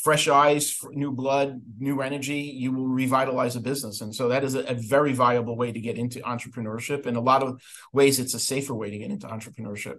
Fresh 0.03 0.29
eyes, 0.29 0.79
new 0.91 1.11
blood, 1.11 1.61
new 1.79 2.01
energy, 2.03 2.41
you 2.41 2.73
will 2.73 2.87
revitalize 2.87 3.57
a 3.57 3.61
business. 3.61 4.01
And 4.01 4.15
so 4.15 4.29
that 4.29 4.45
is 4.45 4.55
a, 4.55 4.61
a 4.61 4.75
very 4.75 5.13
viable 5.13 5.57
way 5.57 5.73
to 5.73 5.81
get 5.81 5.99
into 5.99 6.21
entrepreneurship. 6.21 7.07
In 7.07 7.17
a 7.17 7.21
lot 7.21 7.43
of 7.43 7.61
ways, 7.93 8.21
it's 8.21 8.35
a 8.35 8.39
safer 8.39 8.75
way 8.75 8.91
to 8.91 8.99
get 8.99 9.11
into 9.11 9.27
entrepreneurship. 9.27 9.97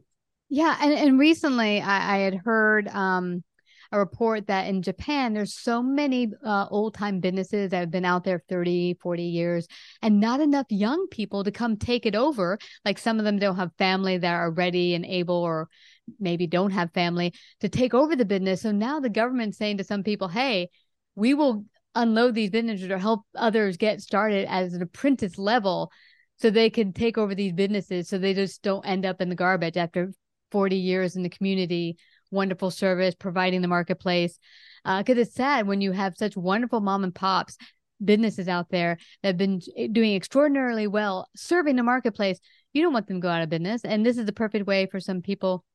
Yeah. 0.49 0.77
And, 0.81 0.93
and 0.93 1.19
recently 1.19 1.81
I, 1.81 2.15
I 2.15 2.17
had 2.19 2.35
heard 2.35 2.87
um, 2.87 3.43
a 3.91 3.99
report 3.99 4.47
that 4.47 4.67
in 4.67 4.81
Japan, 4.81 5.33
there's 5.33 5.55
so 5.55 5.81
many 5.81 6.31
uh, 6.45 6.67
old 6.69 6.93
time 6.93 7.19
businesses 7.19 7.71
that 7.71 7.79
have 7.79 7.91
been 7.91 8.05
out 8.05 8.23
there 8.23 8.43
30, 8.49 8.97
40 9.01 9.23
years, 9.23 9.67
and 10.01 10.19
not 10.19 10.41
enough 10.41 10.67
young 10.69 11.07
people 11.07 11.43
to 11.43 11.51
come 11.51 11.77
take 11.77 12.05
it 12.05 12.15
over. 12.15 12.59
Like 12.85 12.97
some 12.99 13.19
of 13.19 13.25
them 13.25 13.39
don't 13.39 13.55
have 13.55 13.71
family 13.77 14.17
that 14.17 14.33
are 14.33 14.51
ready 14.51 14.93
and 14.93 15.05
able, 15.05 15.35
or 15.35 15.69
maybe 16.19 16.47
don't 16.47 16.71
have 16.71 16.93
family 16.93 17.33
to 17.59 17.69
take 17.69 17.93
over 17.93 18.15
the 18.15 18.25
business. 18.25 18.61
So 18.61 18.71
now 18.71 18.99
the 18.99 19.09
government's 19.09 19.57
saying 19.57 19.77
to 19.77 19.83
some 19.83 20.03
people, 20.03 20.27
hey, 20.27 20.69
we 21.15 21.33
will 21.33 21.65
unload 21.95 22.35
these 22.35 22.49
businesses 22.49 22.89
or 22.89 22.97
help 22.97 23.21
others 23.35 23.77
get 23.77 24.01
started 24.01 24.47
as 24.49 24.73
an 24.73 24.81
apprentice 24.81 25.37
level 25.37 25.91
so 26.37 26.49
they 26.49 26.69
can 26.69 26.93
take 26.93 27.17
over 27.17 27.35
these 27.35 27.53
businesses 27.53 28.07
so 28.07 28.17
they 28.17 28.33
just 28.33 28.61
don't 28.61 28.85
end 28.85 29.05
up 29.05 29.21
in 29.21 29.29
the 29.29 29.35
garbage 29.35 29.75
after 29.75 30.11
40 30.51 30.77
years 30.77 31.15
in 31.15 31.23
the 31.23 31.29
community. 31.29 31.97
Wonderful 32.31 32.71
service 32.71 33.15
providing 33.15 33.61
the 33.61 33.67
marketplace. 33.67 34.37
Because 34.83 35.17
uh, 35.17 35.21
it's 35.21 35.33
sad 35.33 35.67
when 35.67 35.81
you 35.81 35.91
have 35.91 36.15
such 36.15 36.37
wonderful 36.37 36.79
mom 36.79 37.03
and 37.03 37.13
pops 37.13 37.57
businesses 38.03 38.47
out 38.47 38.69
there 38.69 38.97
that 39.21 39.29
have 39.29 39.37
been 39.37 39.59
doing 39.91 40.15
extraordinarily 40.15 40.87
well 40.87 41.27
serving 41.35 41.75
the 41.75 41.83
marketplace. 41.83 42.39
You 42.71 42.83
don't 42.83 42.93
want 42.93 43.07
them 43.07 43.17
to 43.17 43.21
go 43.21 43.29
out 43.29 43.41
of 43.41 43.49
business. 43.49 43.83
And 43.83 44.05
this 44.05 44.17
is 44.17 44.25
the 44.25 44.31
perfect 44.31 44.67
way 44.67 44.85
for 44.85 44.99
some 44.99 45.21
people 45.21 45.65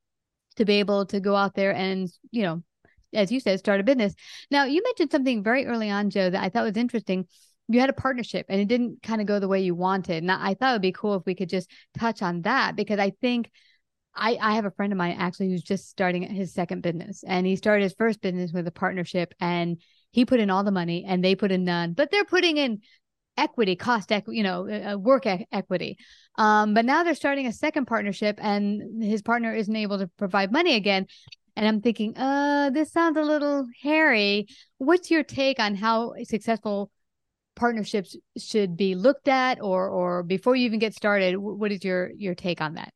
to 0.57 0.65
be 0.65 0.75
able 0.75 1.07
to 1.07 1.21
go 1.21 1.35
out 1.37 1.55
there 1.55 1.75
and 1.75 2.11
you 2.31 2.43
know 2.43 2.63
as 3.13 3.31
you 3.31 3.39
said 3.39 3.59
start 3.59 3.81
a 3.81 3.85
business. 3.85 4.15
Now 4.51 4.65
you 4.65 4.83
mentioned 4.83 5.13
something 5.13 5.43
very 5.43 5.67
early 5.67 5.91
on 5.91 6.11
joe 6.11 6.31
that 6.31 6.43
i 6.43 6.49
thought 6.49 6.65
was 6.65 6.77
interesting. 6.77 7.27
You 7.69 7.81
had 7.81 7.91
a 7.91 7.95
partnership 7.95 8.47
and 8.49 8.61
it 8.61 8.69
didn't 8.69 9.03
kind 9.03 9.21
of 9.21 9.27
go 9.27 9.39
the 9.39 9.49
way 9.49 9.63
you 9.63 9.75
wanted. 9.75 10.23
And 10.23 10.31
i 10.31 10.55
thought 10.55 10.71
it 10.71 10.75
would 10.75 10.83
be 10.83 10.93
cool 10.93 11.15
if 11.15 11.27
we 11.27 11.35
could 11.35 11.49
just 11.49 11.71
touch 11.99 12.23
on 12.23 12.43
that 12.43 12.77
because 12.77 12.99
i 12.99 13.11
think 13.21 13.51
I, 14.17 14.39
I 14.41 14.55
have 14.55 14.65
a 14.65 14.71
friend 14.71 14.93
of 14.93 14.97
mine 14.97 15.17
actually 15.19 15.51
who's 15.51 15.63
just 15.63 15.89
starting 15.89 16.23
his 16.23 16.55
second 16.55 16.83
business 16.83 17.25
and 17.27 17.47
he 17.47 17.57
started 17.57 17.83
his 17.83 17.95
first 17.99 18.21
business 18.21 18.53
with 18.53 18.67
a 18.69 18.73
partnership 18.73 19.35
and 19.41 19.81
he 20.13 20.25
put 20.25 20.39
in 20.39 20.51
all 20.51 20.63
the 20.63 20.71
money 20.71 21.05
and 21.07 21.25
they 21.25 21.35
put 21.35 21.51
in 21.51 21.65
none 21.65 21.95
but 21.95 22.11
they're 22.11 22.25
putting 22.25 22.57
in 22.57 22.81
equity 23.37 23.77
cost 23.77 24.13
equity 24.13 24.39
you 24.39 24.43
know 24.43 24.69
uh, 24.69 24.93
uh, 24.93 24.97
work 24.99 25.27
e- 25.27 25.47
equity. 25.53 25.97
Um, 26.37 26.75
but 26.75 26.85
now 26.85 27.03
they're 27.03 27.15
starting 27.15 27.47
a 27.47 27.53
second 27.53 27.87
partnership 27.87 28.39
and 28.43 29.03
his 29.03 29.23
partner 29.23 29.55
isn't 29.55 29.75
able 29.75 29.99
to 29.99 30.09
provide 30.17 30.53
money 30.53 30.75
again. 30.75 31.07
And 31.57 31.69
i'm 31.69 31.81
thinking 31.81 32.17
uh 32.17 32.71
this 32.71 32.93
sounds 32.93 33.17
a 33.17 33.23
little 33.23 33.67
hairy. 33.83 34.49
What's 34.79 35.11
your 35.11 35.23
take 35.23 35.61
on 35.61 35.75
how 35.77 36.15
successful 36.25 36.91
partnerships 37.57 38.17
should 38.37 38.77
be 38.77 38.95
looked 38.97 39.29
at 39.29 39.61
or 39.61 39.89
or 39.89 40.23
before 40.23 40.57
you 40.57 40.67
even 40.67 40.81
get 40.81 40.95
started? 40.95 41.37
What 41.37 41.71
is 41.73 41.85
your 41.85 42.11
your 42.17 42.35
take 42.35 42.61
on 42.61 42.75
that 42.75 42.93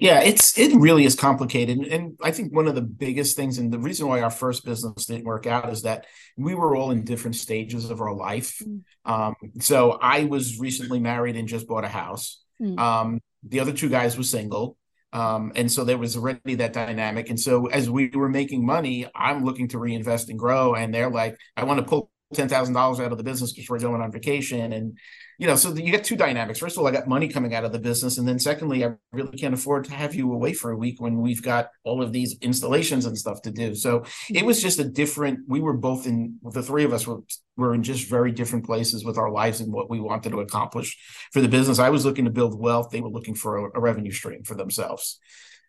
yeah, 0.00 0.20
it's 0.22 0.58
it 0.58 0.74
really 0.74 1.04
is 1.04 1.14
complicated, 1.14 1.78
and 1.78 2.18
I 2.22 2.30
think 2.30 2.54
one 2.54 2.66
of 2.66 2.74
the 2.74 2.80
biggest 2.80 3.36
things, 3.36 3.58
and 3.58 3.70
the 3.70 3.78
reason 3.78 4.08
why 4.08 4.22
our 4.22 4.30
first 4.30 4.64
business 4.64 5.04
didn't 5.04 5.24
work 5.26 5.46
out, 5.46 5.70
is 5.70 5.82
that 5.82 6.06
we 6.38 6.54
were 6.54 6.74
all 6.74 6.90
in 6.90 7.04
different 7.04 7.36
stages 7.36 7.90
of 7.90 8.00
our 8.00 8.14
life. 8.14 8.62
Mm. 8.64 8.82
Um, 9.04 9.34
so 9.60 9.92
I 10.00 10.24
was 10.24 10.58
recently 10.58 11.00
married 11.00 11.36
and 11.36 11.46
just 11.46 11.68
bought 11.68 11.84
a 11.84 11.88
house. 11.88 12.42
Mm. 12.60 12.78
Um, 12.78 13.20
the 13.42 13.60
other 13.60 13.74
two 13.74 13.90
guys 13.90 14.16
were 14.16 14.24
single, 14.24 14.78
um, 15.12 15.52
and 15.54 15.70
so 15.70 15.84
there 15.84 15.98
was 15.98 16.16
already 16.16 16.54
that 16.56 16.72
dynamic. 16.72 17.28
And 17.28 17.38
so 17.38 17.66
as 17.66 17.90
we 17.90 18.08
were 18.08 18.30
making 18.30 18.64
money, 18.64 19.06
I'm 19.14 19.44
looking 19.44 19.68
to 19.68 19.78
reinvest 19.78 20.30
and 20.30 20.38
grow, 20.38 20.74
and 20.74 20.94
they're 20.94 21.10
like, 21.10 21.36
"I 21.58 21.64
want 21.64 21.78
to 21.78 21.84
pull 21.84 22.10
ten 22.34 22.48
thousand 22.48 22.74
dollars 22.74 23.00
out 23.00 23.12
of 23.12 23.18
the 23.18 23.24
business 23.24 23.52
because 23.52 23.68
we're 23.68 23.78
going 23.78 24.00
on 24.00 24.12
vacation," 24.12 24.72
and 24.72 24.98
you 25.38 25.46
know, 25.46 25.56
so 25.56 25.74
you 25.74 25.90
get 25.90 26.04
two 26.04 26.16
dynamics. 26.16 26.58
First 26.58 26.76
of 26.76 26.82
all, 26.82 26.88
I 26.88 26.92
got 26.92 27.08
money 27.08 27.26
coming 27.26 27.54
out 27.54 27.64
of 27.64 27.72
the 27.72 27.78
business, 27.78 28.18
and 28.18 28.28
then 28.28 28.38
secondly, 28.38 28.84
I 28.84 28.92
really 29.12 29.38
can't 29.38 29.54
afford 29.54 29.84
to 29.84 29.94
have 29.94 30.14
you 30.14 30.32
away 30.32 30.52
for 30.52 30.70
a 30.70 30.76
week 30.76 31.00
when 31.00 31.20
we've 31.20 31.42
got 31.42 31.70
all 31.82 32.02
of 32.02 32.12
these 32.12 32.36
installations 32.40 33.06
and 33.06 33.16
stuff 33.16 33.40
to 33.42 33.50
do. 33.50 33.74
So 33.74 34.04
it 34.28 34.44
was 34.44 34.60
just 34.62 34.78
a 34.78 34.84
different. 34.84 35.40
We 35.48 35.60
were 35.60 35.72
both 35.72 36.06
in 36.06 36.38
the 36.42 36.62
three 36.62 36.84
of 36.84 36.92
us 36.92 37.06
were 37.06 37.20
were 37.56 37.74
in 37.74 37.82
just 37.82 38.08
very 38.08 38.32
different 38.32 38.66
places 38.66 39.04
with 39.04 39.18
our 39.18 39.30
lives 39.30 39.60
and 39.60 39.72
what 39.72 39.90
we 39.90 39.98
wanted 39.98 40.30
to 40.30 40.40
accomplish 40.40 40.98
for 41.32 41.40
the 41.40 41.48
business. 41.48 41.78
I 41.78 41.90
was 41.90 42.04
looking 42.04 42.26
to 42.26 42.30
build 42.30 42.60
wealth; 42.60 42.90
they 42.90 43.00
were 43.00 43.08
looking 43.08 43.34
for 43.34 43.56
a, 43.56 43.78
a 43.78 43.80
revenue 43.80 44.12
stream 44.12 44.44
for 44.44 44.54
themselves. 44.54 45.18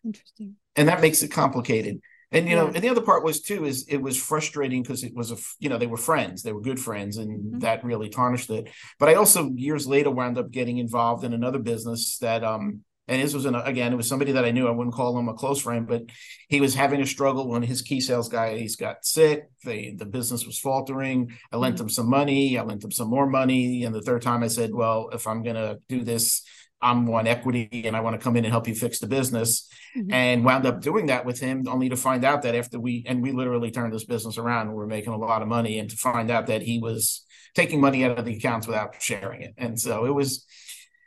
Interesting. 0.04 0.56
And 0.76 0.88
that 0.90 1.02
makes 1.02 1.24
it 1.24 1.32
complicated. 1.32 2.02
And 2.34 2.48
you 2.48 2.56
know, 2.56 2.68
and 2.68 2.82
the 2.82 2.90
other 2.90 3.02
part 3.02 3.24
was 3.24 3.42
too 3.42 3.66
is 3.66 3.86
it 3.90 3.98
was 3.98 4.22
frustrating 4.22 4.82
because 4.82 5.04
it 5.04 5.14
was 5.14 5.32
a 5.32 5.38
you 5.60 5.68
know 5.68 5.78
they 5.78 5.88
were 5.88 5.98
friends, 5.98 6.44
they 6.44 6.54
were 6.54 6.62
good 6.62 6.80
friends, 6.80 7.18
and 7.18 7.40
mm-hmm. 7.40 7.60
that 7.60 7.84
really 7.84 8.10
tarnished 8.10 8.50
it. 8.50 8.70
But 9.00 9.10
I 9.10 9.16
also 9.16 9.52
years 9.56 9.86
later 9.86 10.12
wound 10.12 10.38
up 10.38 10.50
getting 10.50 10.78
involved 10.78 11.26
in 11.26 11.34
another 11.34 11.60
business 11.60 12.18
that 12.20 12.44
um 12.44 12.82
and 13.10 13.22
this 13.22 13.34
was 13.34 13.44
an, 13.44 13.56
again 13.56 13.92
it 13.92 13.98
was 13.98 14.08
somebody 14.08 14.32
that 14.32 14.46
I 14.46 14.52
knew 14.52 14.66
I 14.66 14.72
wouldn't 14.72 14.96
call 14.96 15.18
him 15.20 15.28
a 15.28 15.34
close 15.34 15.62
friend, 15.62 15.86
but 15.86 16.04
he 16.48 16.62
was 16.62 16.74
having 16.74 17.02
a 17.02 17.06
struggle 17.06 17.50
when 17.50 17.64
his 17.64 17.82
key 17.82 18.00
sales 18.00 18.30
guy 18.30 18.58
he's 18.58 18.78
got 18.78 19.06
sick. 19.06 19.50
The 19.66 19.96
the 19.96 20.06
business 20.06 20.46
was 20.46 20.58
faltering. 20.58 21.38
I 21.52 21.58
lent 21.58 21.76
mm-hmm. 21.76 21.84
him 21.84 21.90
some 21.90 22.10
money. 22.10 22.58
I 22.58 22.64
lent 22.64 22.84
him 22.84 22.92
some 22.92 23.10
more 23.10 23.28
money, 23.28 23.84
and 23.84 23.94
the 23.94 24.02
third 24.02 24.22
time 24.22 24.42
I 24.42 24.48
said, 24.48 24.74
well, 24.74 25.10
if 25.12 25.28
I'm 25.28 25.44
gonna 25.44 25.80
do 25.90 26.06
this 26.06 26.44
I'm 26.82 27.06
one 27.06 27.28
equity 27.28 27.84
and 27.86 27.96
I 27.96 28.00
want 28.00 28.20
to 28.20 28.24
come 28.24 28.36
in 28.38 28.46
and 28.46 28.52
help 28.52 28.68
you 28.68 28.76
fix 28.76 29.00
the 29.00 29.08
business. 29.08 29.70
Mm-hmm. 29.98 30.14
And 30.14 30.46
wound 30.46 30.66
up 30.66 30.80
doing 30.80 31.08
that 31.08 31.26
with 31.26 31.42
him, 31.42 31.68
only 31.68 31.90
to 31.90 31.98
find 31.98 32.24
out 32.24 32.44
that 32.44 32.56
after 32.56 32.80
we 32.80 33.04
and 33.06 33.22
we 33.22 33.34
literally 33.34 33.72
turned 33.72 33.94
this 33.94 34.06
business 34.06 34.38
around 34.38 34.68
and 34.68 34.76
we're 34.76 34.88
making 34.88 35.12
a 35.12 35.18
lot 35.18 35.42
of 35.42 35.50
money, 35.50 35.80
and 35.80 35.90
to 35.90 35.98
find 35.98 36.32
out 36.32 36.48
that 36.48 36.62
he 36.62 36.80
was 36.80 37.26
taking 37.56 37.82
money 37.82 38.06
out 38.06 38.18
of 38.18 38.24
the 38.24 38.38
accounts 38.38 38.68
without 38.68 38.96
sharing 39.02 39.42
it. 39.42 39.54
And 39.58 39.78
so 39.78 40.06
it 40.06 40.16
was, 40.16 40.46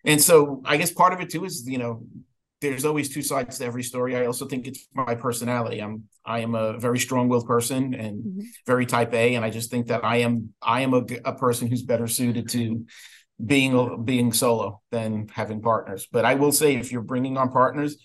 and 0.04 0.20
so 0.20 0.60
I 0.66 0.76
guess 0.76 0.92
part 0.92 1.14
of 1.14 1.20
it 1.20 1.30
too 1.30 1.46
is, 1.46 1.66
you 1.66 1.78
know, 1.78 2.04
there's 2.60 2.84
always 2.84 3.08
two 3.08 3.22
sides 3.22 3.56
to 3.58 3.64
every 3.64 3.82
story. 3.82 4.16
I 4.16 4.26
also 4.26 4.46
think 4.46 4.66
it's 4.66 4.86
my 4.92 5.14
personality. 5.14 5.80
I'm 5.80 6.04
I 6.26 6.40
am 6.40 6.54
a 6.54 6.78
very 6.78 6.98
strong-willed 6.98 7.46
person 7.46 7.94
and 7.94 8.22
mm-hmm. 8.22 8.40
very 8.66 8.84
type 8.84 9.14
A, 9.14 9.34
and 9.34 9.44
I 9.46 9.48
just 9.48 9.70
think 9.70 9.86
that 9.86 10.04
I 10.04 10.16
am 10.16 10.52
I 10.60 10.82
am 10.82 10.92
a, 10.92 11.06
a 11.24 11.34
person 11.34 11.68
who's 11.68 11.82
better 11.82 12.06
suited 12.06 12.50
to 12.50 12.84
being 13.44 14.04
being 14.04 14.32
solo 14.32 14.80
than 14.90 15.28
having 15.28 15.60
partners. 15.60 16.06
But 16.10 16.24
I 16.24 16.34
will 16.34 16.52
say, 16.52 16.76
if 16.76 16.92
you're 16.92 17.02
bringing 17.02 17.36
on 17.36 17.50
partners, 17.50 17.96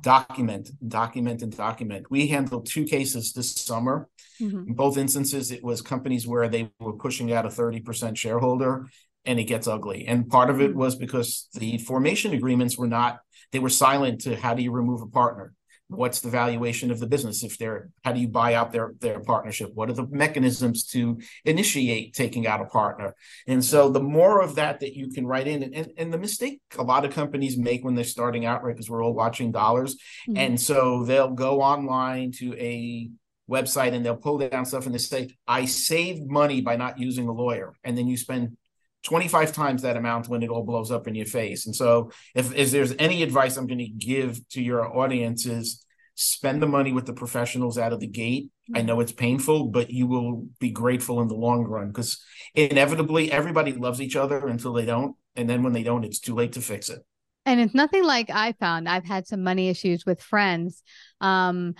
document, 0.00 0.70
document, 0.86 1.42
and 1.42 1.56
document. 1.56 2.06
We 2.10 2.28
handled 2.28 2.66
two 2.66 2.84
cases 2.84 3.32
this 3.32 3.54
summer. 3.54 4.08
Mm-hmm. 4.40 4.68
In 4.68 4.74
both 4.74 4.96
instances, 4.96 5.50
it 5.50 5.64
was 5.64 5.82
companies 5.82 6.26
where 6.26 6.48
they 6.48 6.70
were 6.78 6.92
pushing 6.92 7.32
out 7.32 7.46
a 7.46 7.48
30% 7.48 8.16
shareholder, 8.16 8.86
and 9.24 9.40
it 9.40 9.44
gets 9.44 9.66
ugly. 9.66 10.06
And 10.06 10.28
part 10.28 10.50
of 10.50 10.60
it 10.60 10.70
mm-hmm. 10.70 10.78
was 10.78 10.94
because 10.94 11.48
the 11.54 11.78
formation 11.78 12.32
agreements 12.32 12.78
were 12.78 12.86
not; 12.86 13.18
they 13.50 13.58
were 13.58 13.70
silent 13.70 14.20
to 14.22 14.36
how 14.36 14.54
do 14.54 14.62
you 14.62 14.70
remove 14.70 15.02
a 15.02 15.06
partner 15.06 15.52
what's 15.88 16.20
the 16.20 16.30
valuation 16.30 16.90
of 16.90 16.98
the 16.98 17.06
business? 17.06 17.44
If 17.44 17.58
they're 17.58 17.90
how 18.04 18.12
do 18.12 18.20
you 18.20 18.28
buy 18.28 18.54
out 18.54 18.72
their 18.72 18.94
their 19.00 19.20
partnership? 19.20 19.70
What 19.74 19.88
are 19.88 19.94
the 19.94 20.06
mechanisms 20.08 20.84
to 20.88 21.20
initiate 21.44 22.14
taking 22.14 22.46
out 22.46 22.60
a 22.60 22.66
partner? 22.66 23.14
And 23.46 23.64
so 23.64 23.88
the 23.88 24.02
more 24.02 24.40
of 24.40 24.56
that 24.56 24.80
that 24.80 24.96
you 24.96 25.10
can 25.10 25.26
write 25.26 25.46
in 25.46 25.62
and, 25.62 25.92
and 25.96 26.12
the 26.12 26.18
mistake 26.18 26.60
a 26.78 26.82
lot 26.82 27.04
of 27.04 27.12
companies 27.12 27.56
make 27.56 27.84
when 27.84 27.94
they're 27.94 28.04
starting 28.04 28.44
out 28.44 28.64
right 28.64 28.74
because 28.74 28.90
we're 28.90 29.04
all 29.04 29.14
watching 29.14 29.52
dollars. 29.52 29.94
Mm-hmm. 30.28 30.36
and 30.36 30.60
so 30.60 31.04
they'll 31.04 31.30
go 31.30 31.62
online 31.62 32.32
to 32.32 32.54
a 32.54 33.10
website 33.48 33.94
and 33.94 34.04
they'll 34.04 34.16
pull 34.16 34.38
down 34.38 34.64
stuff 34.64 34.86
and 34.86 34.94
they 34.94 34.98
say 34.98 35.28
i 35.46 35.64
saved 35.64 36.28
money 36.28 36.60
by 36.60 36.76
not 36.76 36.98
using 36.98 37.28
a 37.28 37.32
lawyer. 37.32 37.74
And 37.84 37.96
then 37.96 38.08
you 38.08 38.16
spend 38.16 38.56
25 39.06 39.52
times 39.52 39.82
that 39.82 39.96
amount 39.96 40.28
when 40.28 40.42
it 40.42 40.50
all 40.50 40.64
blows 40.64 40.90
up 40.90 41.06
in 41.06 41.14
your 41.14 41.26
face. 41.26 41.66
And 41.66 41.74
so 41.74 42.10
if, 42.34 42.52
if 42.54 42.72
there's 42.72 42.92
any 42.98 43.22
advice 43.22 43.56
I'm 43.56 43.68
going 43.68 43.78
to 43.78 43.86
give 43.86 44.46
to 44.50 44.62
your 44.62 44.84
audience 44.96 45.46
is 45.46 45.84
spend 46.16 46.60
the 46.60 46.66
money 46.66 46.92
with 46.92 47.06
the 47.06 47.12
professionals 47.12 47.78
out 47.78 47.92
of 47.92 48.00
the 48.00 48.06
gate. 48.06 48.50
I 48.74 48.82
know 48.82 49.00
it's 49.00 49.12
painful, 49.12 49.66
but 49.66 49.90
you 49.90 50.06
will 50.06 50.48
be 50.58 50.70
grateful 50.70 51.20
in 51.20 51.28
the 51.28 51.34
long 51.34 51.64
run 51.64 51.88
because 51.88 52.20
inevitably 52.54 53.30
everybody 53.30 53.72
loves 53.72 54.00
each 54.00 54.16
other 54.16 54.48
until 54.48 54.72
they 54.72 54.86
don't. 54.86 55.14
And 55.36 55.48
then 55.48 55.62
when 55.62 55.72
they 55.72 55.82
don't, 55.82 56.04
it's 56.04 56.18
too 56.18 56.34
late 56.34 56.54
to 56.54 56.60
fix 56.60 56.88
it. 56.88 57.04
And 57.44 57.60
it's 57.60 57.74
nothing 57.74 58.02
like 58.02 58.28
I 58.30 58.52
found. 58.52 58.88
I've 58.88 59.04
had 59.04 59.26
some 59.26 59.44
money 59.44 59.68
issues 59.68 60.04
with 60.04 60.20
friends. 60.20 60.82
Um, 61.20 61.74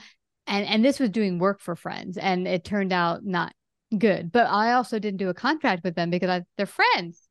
and, 0.46 0.64
and 0.66 0.84
this 0.84 1.00
was 1.00 1.10
doing 1.10 1.40
work 1.40 1.60
for 1.60 1.74
friends 1.74 2.18
and 2.18 2.46
it 2.46 2.62
turned 2.62 2.92
out 2.92 3.24
not 3.24 3.52
good. 3.96 4.32
But 4.32 4.46
I 4.46 4.72
also 4.72 4.98
didn't 4.98 5.18
do 5.18 5.28
a 5.28 5.34
contract 5.34 5.84
with 5.84 5.94
them 5.94 6.10
because 6.10 6.30
I, 6.30 6.42
they're 6.56 6.66
friends. 6.66 7.22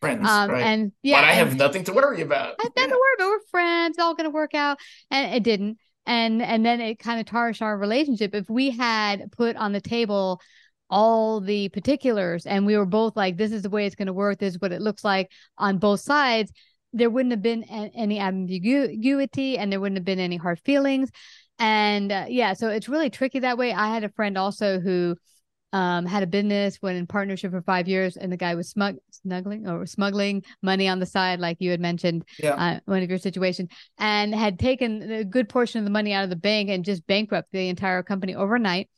Friends, 0.00 0.26
um, 0.26 0.50
right. 0.50 0.62
and 0.62 0.92
yeah, 1.02 1.20
but 1.20 1.28
I 1.28 1.32
have 1.32 1.56
nothing 1.56 1.84
to 1.84 1.92
worry 1.92 2.22
about. 2.22 2.54
I 2.58 2.62
have 2.62 2.72
nothing 2.74 2.88
yeah. 2.90 2.94
to 2.94 3.00
worry 3.00 3.14
about. 3.18 3.28
We're 3.28 3.46
friends. 3.50 3.96
It's 3.96 4.02
all 4.02 4.14
going 4.14 4.24
to 4.24 4.30
work 4.30 4.54
out, 4.54 4.78
and 5.10 5.34
it 5.34 5.42
didn't. 5.42 5.76
And 6.06 6.40
and 6.40 6.64
then 6.64 6.80
it 6.80 6.98
kind 6.98 7.20
of 7.20 7.26
tarnished 7.26 7.60
our 7.60 7.76
relationship. 7.76 8.34
If 8.34 8.48
we 8.48 8.70
had 8.70 9.30
put 9.32 9.56
on 9.56 9.72
the 9.72 9.80
table 9.80 10.40
all 10.88 11.40
the 11.40 11.68
particulars 11.68 12.46
and 12.46 12.66
we 12.66 12.78
were 12.78 12.86
both 12.86 13.14
like, 13.14 13.36
"This 13.36 13.52
is 13.52 13.60
the 13.60 13.68
way 13.68 13.84
it's 13.84 13.94
going 13.94 14.06
to 14.06 14.14
work. 14.14 14.38
This 14.38 14.54
is 14.54 14.60
what 14.60 14.72
it 14.72 14.80
looks 14.80 15.04
like 15.04 15.30
on 15.58 15.76
both 15.76 16.00
sides," 16.00 16.50
there 16.94 17.10
wouldn't 17.10 17.32
have 17.32 17.42
been 17.42 17.64
any 17.64 18.18
ambiguity, 18.18 19.58
and 19.58 19.70
there 19.70 19.80
wouldn't 19.80 19.98
have 19.98 20.04
been 20.04 20.18
any 20.18 20.38
hard 20.38 20.60
feelings. 20.60 21.10
And 21.58 22.10
uh, 22.10 22.24
yeah, 22.28 22.54
so 22.54 22.68
it's 22.68 22.88
really 22.88 23.10
tricky 23.10 23.40
that 23.40 23.58
way. 23.58 23.72
I 23.72 23.88
had 23.88 24.02
a 24.02 24.08
friend 24.08 24.38
also 24.38 24.80
who 24.80 25.16
um, 25.72 26.06
had 26.06 26.22
a 26.22 26.26
business, 26.26 26.80
went 26.82 26.98
in 26.98 27.06
partnership 27.06 27.52
for 27.52 27.62
five 27.62 27.88
years, 27.88 28.16
and 28.16 28.32
the 28.32 28.36
guy 28.36 28.54
was 28.54 28.68
smug- 28.68 28.98
smuggling 29.10 29.68
or 29.68 29.86
smuggling 29.86 30.42
money 30.62 30.88
on 30.88 30.98
the 30.98 31.06
side, 31.06 31.40
like 31.40 31.58
you 31.60 31.70
had 31.70 31.80
mentioned, 31.80 32.24
yeah. 32.38 32.54
uh, 32.54 32.80
one 32.86 33.02
of 33.02 33.08
your 33.08 33.18
situations, 33.18 33.70
and 33.98 34.34
had 34.34 34.58
taken 34.58 35.10
a 35.10 35.24
good 35.24 35.48
portion 35.48 35.78
of 35.78 35.84
the 35.84 35.90
money 35.90 36.12
out 36.12 36.24
of 36.24 36.30
the 36.30 36.36
bank 36.36 36.68
and 36.68 36.84
just 36.84 37.06
bankrupt 37.06 37.52
the 37.52 37.68
entire 37.68 38.02
company 38.02 38.34
overnight. 38.34 38.88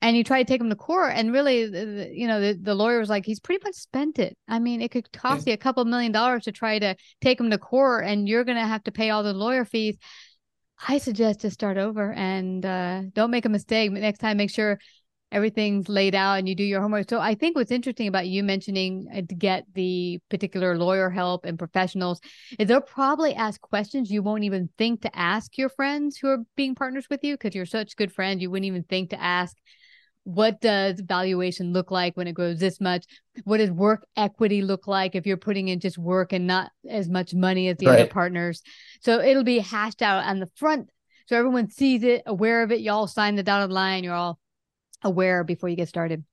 And 0.00 0.16
you 0.16 0.24
try 0.24 0.42
to 0.42 0.48
take 0.48 0.60
him 0.60 0.68
to 0.68 0.74
court, 0.74 1.12
and 1.14 1.32
really, 1.32 1.60
you 2.12 2.26
know, 2.26 2.40
the, 2.40 2.58
the 2.60 2.74
lawyer 2.74 2.98
was 2.98 3.08
like, 3.08 3.24
he's 3.24 3.38
pretty 3.38 3.62
much 3.64 3.76
spent 3.76 4.18
it. 4.18 4.36
I 4.48 4.58
mean, 4.58 4.82
it 4.82 4.90
could 4.90 5.12
cost 5.12 5.46
yeah. 5.46 5.52
you 5.52 5.54
a 5.54 5.58
couple 5.58 5.84
million 5.84 6.10
dollars 6.10 6.44
to 6.44 6.52
try 6.52 6.80
to 6.80 6.96
take 7.20 7.38
him 7.38 7.50
to 7.50 7.58
court, 7.58 8.04
and 8.04 8.28
you're 8.28 8.42
going 8.42 8.58
to 8.58 8.66
have 8.66 8.82
to 8.84 8.90
pay 8.90 9.10
all 9.10 9.22
the 9.22 9.32
lawyer 9.32 9.64
fees. 9.64 9.96
I 10.88 10.98
suggest 10.98 11.42
to 11.42 11.50
start 11.50 11.78
over 11.78 12.12
and 12.12 12.66
uh, 12.66 13.02
don't 13.12 13.30
make 13.30 13.44
a 13.44 13.48
mistake. 13.48 13.92
Next 13.92 14.18
time, 14.18 14.38
make 14.38 14.50
sure 14.50 14.80
everything's 15.32 15.88
laid 15.88 16.14
out 16.14 16.34
and 16.34 16.48
you 16.48 16.54
do 16.54 16.62
your 16.62 16.80
homework. 16.80 17.08
So 17.08 17.18
I 17.18 17.34
think 17.34 17.56
what's 17.56 17.72
interesting 17.72 18.06
about 18.06 18.28
you 18.28 18.44
mentioning 18.44 19.08
uh, 19.12 19.22
to 19.28 19.34
get 19.34 19.64
the 19.74 20.20
particular 20.28 20.76
lawyer 20.78 21.10
help 21.10 21.44
and 21.44 21.58
professionals 21.58 22.20
is 22.58 22.68
they'll 22.68 22.82
probably 22.82 23.34
ask 23.34 23.60
questions 23.60 24.10
you 24.10 24.22
won't 24.22 24.44
even 24.44 24.68
think 24.78 25.02
to 25.02 25.18
ask 25.18 25.56
your 25.56 25.70
friends 25.70 26.18
who 26.18 26.28
are 26.28 26.38
being 26.54 26.74
partners 26.74 27.06
with 27.10 27.24
you 27.24 27.34
because 27.34 27.54
you're 27.54 27.66
such 27.66 27.96
good 27.96 28.12
friends. 28.12 28.42
You 28.42 28.50
wouldn't 28.50 28.66
even 28.66 28.84
think 28.84 29.10
to 29.10 29.20
ask 29.20 29.56
what 30.24 30.60
does 30.60 31.00
valuation 31.00 31.72
look 31.72 31.90
like 31.90 32.16
when 32.16 32.28
it 32.28 32.32
grows 32.32 32.60
this 32.60 32.80
much 32.80 33.04
what 33.42 33.58
does 33.58 33.72
work 33.72 34.06
equity 34.16 34.62
look 34.62 34.86
like 34.86 35.16
if 35.16 35.26
you're 35.26 35.36
putting 35.36 35.66
in 35.66 35.80
just 35.80 35.98
work 35.98 36.32
and 36.32 36.46
not 36.46 36.70
as 36.88 37.08
much 37.08 37.34
money 37.34 37.66
as 37.66 37.76
the 37.78 37.86
right. 37.86 38.00
other 38.02 38.06
partners 38.06 38.62
so 39.00 39.20
it'll 39.20 39.42
be 39.42 39.58
hashed 39.58 40.00
out 40.00 40.24
on 40.24 40.38
the 40.38 40.48
front 40.54 40.88
so 41.26 41.36
everyone 41.36 41.68
sees 41.68 42.04
it 42.04 42.22
aware 42.24 42.62
of 42.62 42.70
it 42.70 42.78
you 42.78 42.92
all 42.92 43.08
sign 43.08 43.34
the 43.34 43.42
dotted 43.42 43.72
line 43.72 44.04
you're 44.04 44.14
all 44.14 44.38
aware 45.04 45.44
before 45.44 45.68
you 45.68 45.76
get 45.76 45.88
started. 45.88 46.24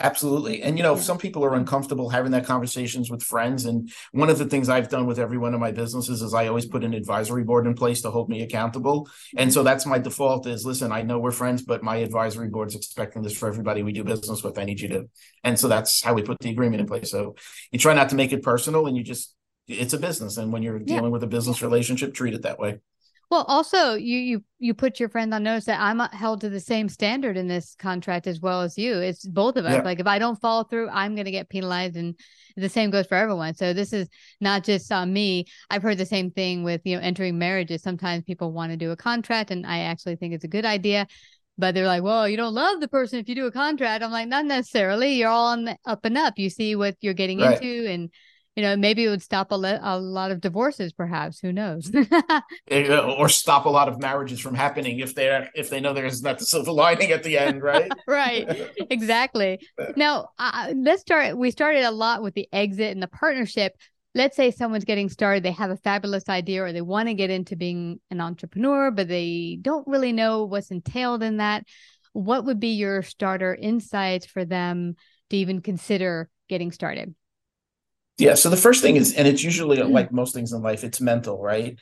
Absolutely. 0.00 0.60
And, 0.60 0.76
you 0.76 0.82
know, 0.82 0.96
some 0.96 1.18
people 1.18 1.44
are 1.44 1.54
uncomfortable 1.54 2.08
having 2.08 2.32
that 2.32 2.44
conversations 2.44 3.12
with 3.12 3.22
friends. 3.22 3.64
And 3.64 3.92
one 4.10 4.28
of 4.28 4.38
the 4.38 4.44
things 4.44 4.68
I've 4.68 4.88
done 4.88 5.06
with 5.06 5.20
every 5.20 5.38
one 5.38 5.54
of 5.54 5.60
my 5.60 5.70
businesses 5.70 6.20
is 6.20 6.34
I 6.34 6.48
always 6.48 6.66
put 6.66 6.82
an 6.82 6.94
advisory 6.94 7.44
board 7.44 7.64
in 7.64 7.74
place 7.74 8.02
to 8.02 8.10
hold 8.10 8.28
me 8.28 8.42
accountable. 8.42 9.08
And 9.36 9.52
so 9.52 9.62
that's 9.62 9.86
my 9.86 10.00
default 10.00 10.48
is 10.48 10.66
listen, 10.66 10.90
I 10.90 11.02
know 11.02 11.20
we're 11.20 11.30
friends, 11.30 11.62
but 11.62 11.84
my 11.84 11.98
advisory 11.98 12.48
board's 12.48 12.74
expecting 12.74 13.22
this 13.22 13.38
for 13.38 13.46
everybody 13.46 13.84
we 13.84 13.92
do 13.92 14.02
business 14.02 14.42
with. 14.42 14.58
I 14.58 14.64
need 14.64 14.80
you 14.80 14.88
to. 14.88 15.08
And 15.44 15.58
so 15.58 15.68
that's 15.68 16.02
how 16.02 16.12
we 16.12 16.22
put 16.22 16.40
the 16.40 16.50
agreement 16.50 16.80
in 16.80 16.88
place. 16.88 17.12
So 17.12 17.36
you 17.70 17.78
try 17.78 17.94
not 17.94 18.08
to 18.08 18.16
make 18.16 18.32
it 18.32 18.42
personal 18.42 18.88
and 18.88 18.96
you 18.96 19.04
just, 19.04 19.32
it's 19.68 19.92
a 19.92 19.98
business. 19.98 20.38
And 20.38 20.52
when 20.52 20.64
you're 20.64 20.80
dealing 20.80 21.12
with 21.12 21.22
a 21.22 21.28
business 21.28 21.62
relationship, 21.62 22.14
treat 22.14 22.34
it 22.34 22.42
that 22.42 22.58
way. 22.58 22.80
Well, 23.30 23.44
also 23.48 23.94
you 23.94 24.18
you 24.18 24.44
you 24.58 24.74
put 24.74 25.00
your 25.00 25.08
friend 25.08 25.32
on 25.34 25.42
notice 25.42 25.64
that 25.64 25.80
I'm 25.80 26.00
uh, 26.00 26.08
held 26.12 26.40
to 26.42 26.48
the 26.50 26.60
same 26.60 26.88
standard 26.88 27.36
in 27.36 27.48
this 27.48 27.74
contract 27.78 28.26
as 28.26 28.40
well 28.40 28.62
as 28.62 28.78
you. 28.78 28.94
It's 28.94 29.26
both 29.26 29.56
of 29.56 29.64
us. 29.64 29.74
Yeah. 29.74 29.82
Like 29.82 30.00
if 30.00 30.06
I 30.06 30.18
don't 30.18 30.40
follow 30.40 30.64
through, 30.64 30.88
I'm 30.90 31.14
going 31.14 31.24
to 31.24 31.30
get 31.30 31.48
penalized, 31.48 31.96
and 31.96 32.18
the 32.56 32.68
same 32.68 32.90
goes 32.90 33.06
for 33.06 33.16
everyone. 33.16 33.54
So 33.54 33.72
this 33.72 33.92
is 33.92 34.08
not 34.40 34.64
just 34.64 34.90
on 34.92 35.12
me. 35.12 35.46
I've 35.70 35.82
heard 35.82 35.98
the 35.98 36.06
same 36.06 36.30
thing 36.30 36.64
with 36.64 36.82
you 36.84 36.96
know 36.96 37.02
entering 37.02 37.38
marriages. 37.38 37.82
Sometimes 37.82 38.24
people 38.24 38.52
want 38.52 38.72
to 38.72 38.76
do 38.76 38.90
a 38.90 38.96
contract, 38.96 39.50
and 39.50 39.66
I 39.66 39.80
actually 39.80 40.16
think 40.16 40.34
it's 40.34 40.44
a 40.44 40.48
good 40.48 40.64
idea. 40.64 41.06
But 41.56 41.74
they're 41.74 41.86
like, 41.86 42.02
well, 42.02 42.28
you 42.28 42.36
don't 42.36 42.54
love 42.54 42.80
the 42.80 42.88
person 42.88 43.20
if 43.20 43.28
you 43.28 43.36
do 43.36 43.46
a 43.46 43.52
contract. 43.52 44.02
I'm 44.02 44.10
like, 44.10 44.26
not 44.26 44.44
necessarily. 44.44 45.14
You're 45.14 45.28
all 45.28 45.46
on 45.46 45.64
the 45.64 45.76
up 45.86 46.04
and 46.04 46.18
up. 46.18 46.34
You 46.36 46.50
see 46.50 46.74
what 46.74 46.96
you're 47.00 47.14
getting 47.14 47.40
right. 47.40 47.62
into, 47.62 47.88
and 47.88 48.10
you 48.56 48.62
know, 48.62 48.76
maybe 48.76 49.04
it 49.04 49.08
would 49.08 49.22
stop 49.22 49.50
a, 49.50 49.56
le- 49.56 49.80
a 49.82 49.98
lot 49.98 50.30
of 50.30 50.40
divorces, 50.40 50.92
perhaps. 50.92 51.40
Who 51.40 51.52
knows? 51.52 51.90
or 52.70 53.28
stop 53.28 53.66
a 53.66 53.68
lot 53.68 53.88
of 53.88 54.00
marriages 54.00 54.38
from 54.38 54.54
happening 54.54 55.00
if 55.00 55.14
they're 55.14 55.50
if 55.54 55.70
they 55.70 55.80
know 55.80 55.92
there's 55.92 56.22
not 56.22 56.38
the 56.38 56.46
silver 56.46 56.70
lining 56.70 57.10
at 57.10 57.24
the 57.24 57.36
end, 57.36 57.62
right? 57.62 57.90
right. 58.06 58.70
Exactly. 58.90 59.58
now, 59.96 60.28
uh, 60.38 60.72
let's 60.76 61.02
start. 61.02 61.36
We 61.36 61.50
started 61.50 61.84
a 61.84 61.90
lot 61.90 62.22
with 62.22 62.34
the 62.34 62.48
exit 62.52 62.92
and 62.92 63.02
the 63.02 63.08
partnership. 63.08 63.76
Let's 64.14 64.36
say 64.36 64.52
someone's 64.52 64.84
getting 64.84 65.08
started, 65.08 65.42
they 65.42 65.50
have 65.50 65.70
a 65.70 65.76
fabulous 65.76 66.28
idea, 66.28 66.62
or 66.62 66.72
they 66.72 66.80
want 66.80 67.08
to 67.08 67.14
get 67.14 67.30
into 67.30 67.56
being 67.56 68.00
an 68.12 68.20
entrepreneur, 68.20 68.92
but 68.92 69.08
they 69.08 69.58
don't 69.60 69.88
really 69.88 70.12
know 70.12 70.44
what's 70.44 70.70
entailed 70.70 71.24
in 71.24 71.38
that. 71.38 71.64
What 72.12 72.44
would 72.44 72.60
be 72.60 72.74
your 72.74 73.02
starter 73.02 73.52
insights 73.52 74.24
for 74.26 74.44
them 74.44 74.94
to 75.30 75.36
even 75.36 75.62
consider 75.62 76.30
getting 76.48 76.70
started? 76.70 77.16
Yeah. 78.18 78.34
So 78.34 78.48
the 78.48 78.56
first 78.56 78.82
thing 78.82 78.96
is, 78.96 79.14
and 79.14 79.26
it's 79.26 79.42
usually 79.42 79.78
mm-hmm. 79.78 79.92
like 79.92 80.12
most 80.12 80.34
things 80.34 80.52
in 80.52 80.62
life, 80.62 80.84
it's 80.84 81.00
mental, 81.00 81.40
right? 81.40 81.78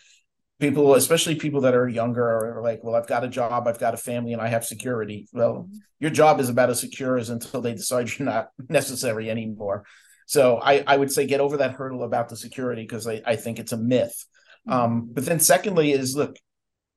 People, 0.60 0.94
especially 0.94 1.34
people 1.34 1.62
that 1.62 1.74
are 1.74 1.88
younger, 1.88 2.24
are 2.24 2.62
like, 2.62 2.82
well, 2.82 2.94
I've 2.94 3.08
got 3.08 3.24
a 3.24 3.28
job, 3.28 3.66
I've 3.66 3.80
got 3.80 3.94
a 3.94 3.98
family, 3.98 4.32
and 4.32 4.40
I 4.40 4.48
have 4.48 4.64
security. 4.64 5.28
Well, 5.32 5.54
mm-hmm. 5.54 5.76
your 5.98 6.10
job 6.10 6.40
is 6.40 6.48
about 6.48 6.70
as 6.70 6.80
secure 6.80 7.18
as 7.18 7.30
until 7.30 7.60
they 7.60 7.74
decide 7.74 8.10
you're 8.16 8.26
not 8.26 8.50
necessary 8.68 9.30
anymore. 9.30 9.84
So 10.26 10.58
I, 10.58 10.84
I 10.86 10.96
would 10.96 11.10
say 11.10 11.26
get 11.26 11.40
over 11.40 11.58
that 11.58 11.72
hurdle 11.72 12.04
about 12.04 12.28
the 12.28 12.36
security 12.36 12.82
because 12.82 13.06
I, 13.06 13.20
I 13.26 13.36
think 13.36 13.58
it's 13.58 13.72
a 13.72 13.76
myth. 13.76 14.24
Mm-hmm. 14.68 14.78
Um, 14.78 15.08
but 15.12 15.26
then 15.26 15.40
secondly 15.40 15.92
is 15.92 16.16
look, 16.16 16.36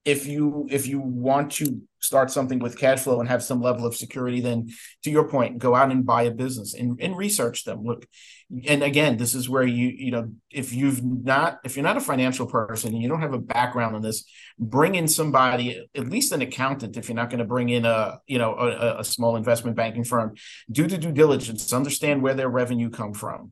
if 0.06 0.28
you 0.28 0.68
if 0.70 0.88
you 0.88 1.00
want 1.00 1.52
to 1.54 1.82
start 2.00 2.30
something 2.30 2.60
with 2.60 2.78
cash 2.78 3.00
flow 3.00 3.20
and 3.20 3.28
have 3.28 3.44
some 3.44 3.60
level 3.60 3.84
of 3.84 3.96
security 3.96 4.40
then 4.40 4.70
to 5.04 5.10
your 5.10 5.28
point 5.28 5.58
go 5.58 5.74
out 5.74 5.92
and 5.92 6.06
buy 6.06 6.22
a 6.24 6.32
business 6.32 6.76
and, 6.76 7.00
and 7.01 7.18
research 7.18 7.64
them. 7.64 7.84
Look 7.84 8.06
and 8.68 8.84
again 8.84 9.18
this 9.18 9.34
is 9.34 9.50
where 9.50 9.66
you 9.66 9.88
you 9.88 10.12
know 10.12 10.32
if 10.51 10.72
you've 10.72 11.03
not 11.03 11.60
if 11.66 11.75
you're 11.75 11.84
not 11.84 11.98
a 11.98 12.01
financial 12.01 12.46
person 12.46 12.94
and 12.94 13.01
you 13.01 13.10
don't 13.10 13.22
have 13.22 13.34
a 13.34 13.40
background 13.40 13.96
in 13.96 14.03
this 14.03 14.24
bring 14.60 14.94
in 14.94 15.08
somebody 15.08 15.84
at 15.96 16.08
least 16.08 16.32
an 16.32 16.44
accountant 16.44 16.96
if 16.96 17.10
you're 17.10 17.16
not 17.16 17.32
going 17.32 17.40
to 17.40 17.46
bring 17.46 17.70
in 17.70 17.86
a 17.86 18.20
you 18.27 18.38
know 18.38 18.53
a, 18.53 19.00
a 19.00 19.03
small 19.03 19.36
investment 19.36 19.75
banking 19.75 20.03
firm. 20.03 20.36
Do 20.72 20.86
the 20.86 21.00
due 21.00 21.12
diligence 21.12 21.74
understand 21.74 22.22
where 22.22 22.36
their 22.36 22.50
revenue 22.50 22.92
come 22.92 23.14
from. 23.14 23.51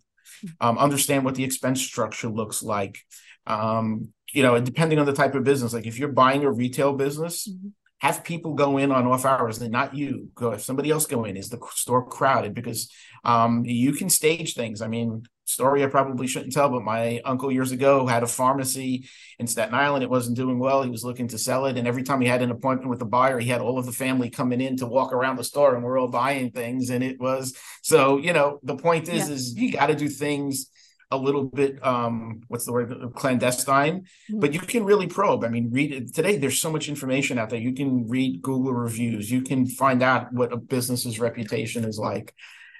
Um, 0.60 0.78
understand 0.78 1.24
what 1.24 1.36
the 1.36 1.44
expense 1.46 1.82
structure 1.82 2.28
looks 2.28 2.62
like 2.62 3.00
um, 3.48 4.10
you 4.34 4.44
know, 4.44 4.60
depending 4.60 5.00
on 5.00 5.06
the 5.06 5.14
type 5.14 5.36
of 5.36 5.44
business, 5.44 5.74
like 5.74 5.86
if 5.86 6.00
you're 6.00 6.12
buying 6.12 6.44
a 6.44 6.52
retail 6.52 6.94
business, 6.94 7.48
mm-hmm. 7.48 7.70
have 8.00 8.24
people 8.24 8.54
go 8.54 8.78
in 8.78 8.92
on 8.92 9.06
off 9.06 9.26
hours 9.26 9.62
and 9.62 9.72
not 9.72 9.96
you. 9.96 10.30
Go 10.36 10.52
if 10.52 10.62
somebody 10.62 10.90
else 10.90 11.06
go 11.06 11.26
in, 11.26 11.38
is 11.38 11.50
the 11.50 11.60
store 11.74 12.06
crowded? 12.08 12.54
Because 12.54 12.92
um, 13.24 13.64
you 13.66 13.94
can 13.94 14.10
stage 14.10 14.56
things. 14.56 14.82
I 14.82 14.88
mean, 14.88 15.24
story 15.46 15.84
I 15.84 15.88
probably 15.88 16.28
shouldn't 16.28 16.54
tell, 16.54 16.70
but 16.70 16.84
my 16.84 17.22
uncle 17.26 17.52
years 17.52 17.72
ago 17.72 18.08
had 18.08 18.24
a 18.24 18.28
pharmacy 18.28 19.08
in 19.40 19.48
Staten 19.48 19.76
Island. 19.76 20.04
It 20.04 20.10
wasn't 20.10 20.38
doing 20.38 20.58
well. 20.58 20.84
He 20.84 20.90
was 20.90 21.04
looking 21.04 21.28
to 21.30 21.38
sell 21.38 21.66
it. 21.66 21.78
And 21.78 21.88
every 21.88 22.04
time 22.04 22.22
he 22.22 22.28
had 22.28 22.42
an 22.42 22.52
appointment 22.52 22.90
with 22.90 23.00
the 23.00 23.06
buyer, 23.06 23.40
he 23.40 23.50
had 23.50 23.62
all 23.62 23.78
of 23.78 23.86
the 23.86 23.92
family 23.92 24.30
coming 24.30 24.62
in 24.62 24.78
to 24.78 24.88
walk 24.88 25.14
around 25.14 25.36
the 25.36 25.44
store 25.44 25.76
and 25.76 25.84
we're 25.84 26.00
all 26.00 26.08
buying 26.08 26.52
things. 26.52 26.90
And 26.90 27.04
it 27.04 27.20
was 27.20 27.56
so, 27.82 28.18
you 28.18 28.34
know, 28.34 28.60
the 28.64 28.78
point 28.78 29.10
is, 29.10 29.28
yeah. 29.28 29.36
is 29.36 29.56
you 29.56 29.72
got 29.72 29.88
to 29.88 29.96
do 29.96 30.10
things 30.10 30.70
a 31.14 31.18
little 31.18 31.44
bit 31.44 31.84
um 31.86 32.42
what's 32.48 32.66
the 32.66 32.72
word 32.72 32.92
clandestine 33.16 34.02
mm-hmm. 34.02 34.40
but 34.40 34.54
you 34.54 34.60
can 34.60 34.84
really 34.84 35.08
probe. 35.08 35.44
I 35.44 35.48
mean 35.50 35.70
read 35.72 35.92
it 35.92 36.14
today 36.14 36.38
there's 36.38 36.60
so 36.60 36.72
much 36.72 36.90
information 36.90 37.38
out 37.38 37.50
there. 37.50 37.60
You 37.60 37.74
can 37.74 38.08
read 38.10 38.42
google 38.42 38.74
reviews. 38.74 39.32
You 39.32 39.42
can 39.44 39.68
find 39.68 40.02
out 40.02 40.34
what 40.34 40.52
a 40.52 40.58
business's 40.58 41.20
reputation 41.20 41.86
is 41.86 42.00
like. 42.00 42.34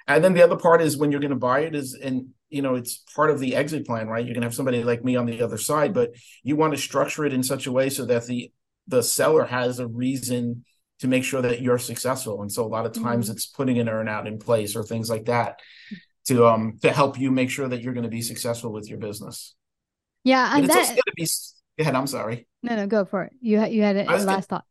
And 0.06 0.22
then 0.22 0.34
the 0.34 0.42
other 0.42 0.56
part 0.56 0.82
is 0.82 0.96
when 0.96 1.10
you're 1.10 1.20
going 1.20 1.30
to 1.30 1.36
buy 1.36 1.60
it 1.60 1.74
is 1.74 1.94
and 1.94 2.28
you 2.50 2.60
know 2.60 2.74
it's 2.74 2.98
part 3.14 3.30
of 3.30 3.38
the 3.38 3.54
exit 3.54 3.86
plan 3.86 4.08
right? 4.08 4.24
You're 4.24 4.34
going 4.34 4.42
to 4.42 4.48
have 4.48 4.54
somebody 4.54 4.82
like 4.82 5.04
me 5.04 5.14
on 5.14 5.26
the 5.26 5.42
other 5.42 5.58
side 5.58 5.94
but 5.94 6.10
you 6.42 6.56
want 6.56 6.74
to 6.74 6.78
structure 6.78 7.24
it 7.24 7.32
in 7.32 7.44
such 7.44 7.66
a 7.66 7.72
way 7.72 7.88
so 7.88 8.04
that 8.06 8.26
the 8.26 8.52
the 8.88 9.02
seller 9.02 9.44
has 9.44 9.78
a 9.78 9.86
reason 9.86 10.64
to 11.00 11.08
make 11.08 11.24
sure 11.24 11.42
that 11.42 11.60
you're 11.60 11.78
successful. 11.78 12.42
And 12.42 12.50
so 12.50 12.64
a 12.64 12.68
lot 12.68 12.86
of 12.86 12.92
times 12.92 13.26
mm-hmm. 13.26 13.36
it's 13.36 13.46
putting 13.46 13.78
an 13.78 13.86
earnout 13.86 14.26
in 14.26 14.38
place 14.38 14.76
or 14.76 14.82
things 14.82 15.08
like 15.08 15.26
that 15.26 15.60
to 16.26 16.46
um 16.46 16.78
to 16.82 16.92
help 16.92 17.18
you 17.18 17.30
make 17.30 17.50
sure 17.50 17.68
that 17.68 17.82
you're 17.82 17.94
going 17.94 18.04
to 18.04 18.10
be 18.10 18.22
successful 18.22 18.72
with 18.72 18.88
your 18.88 18.98
business. 18.98 19.54
Yeah, 20.24 20.50
and, 20.54 20.62
and 20.62 20.70
that... 20.70 20.88
going 20.88 20.96
to 20.96 21.12
be. 21.16 21.26
Go 21.76 21.82
ahead. 21.82 21.94
I'm 21.94 22.06
sorry. 22.06 22.46
No, 22.62 22.76
no, 22.76 22.86
go 22.86 23.04
for 23.04 23.24
it. 23.24 23.32
You 23.40 23.58
had 23.58 23.72
you 23.72 23.82
had 23.82 23.96
a, 23.96 24.04
last 24.04 24.24
gonna, 24.24 24.42
thought. 24.42 24.64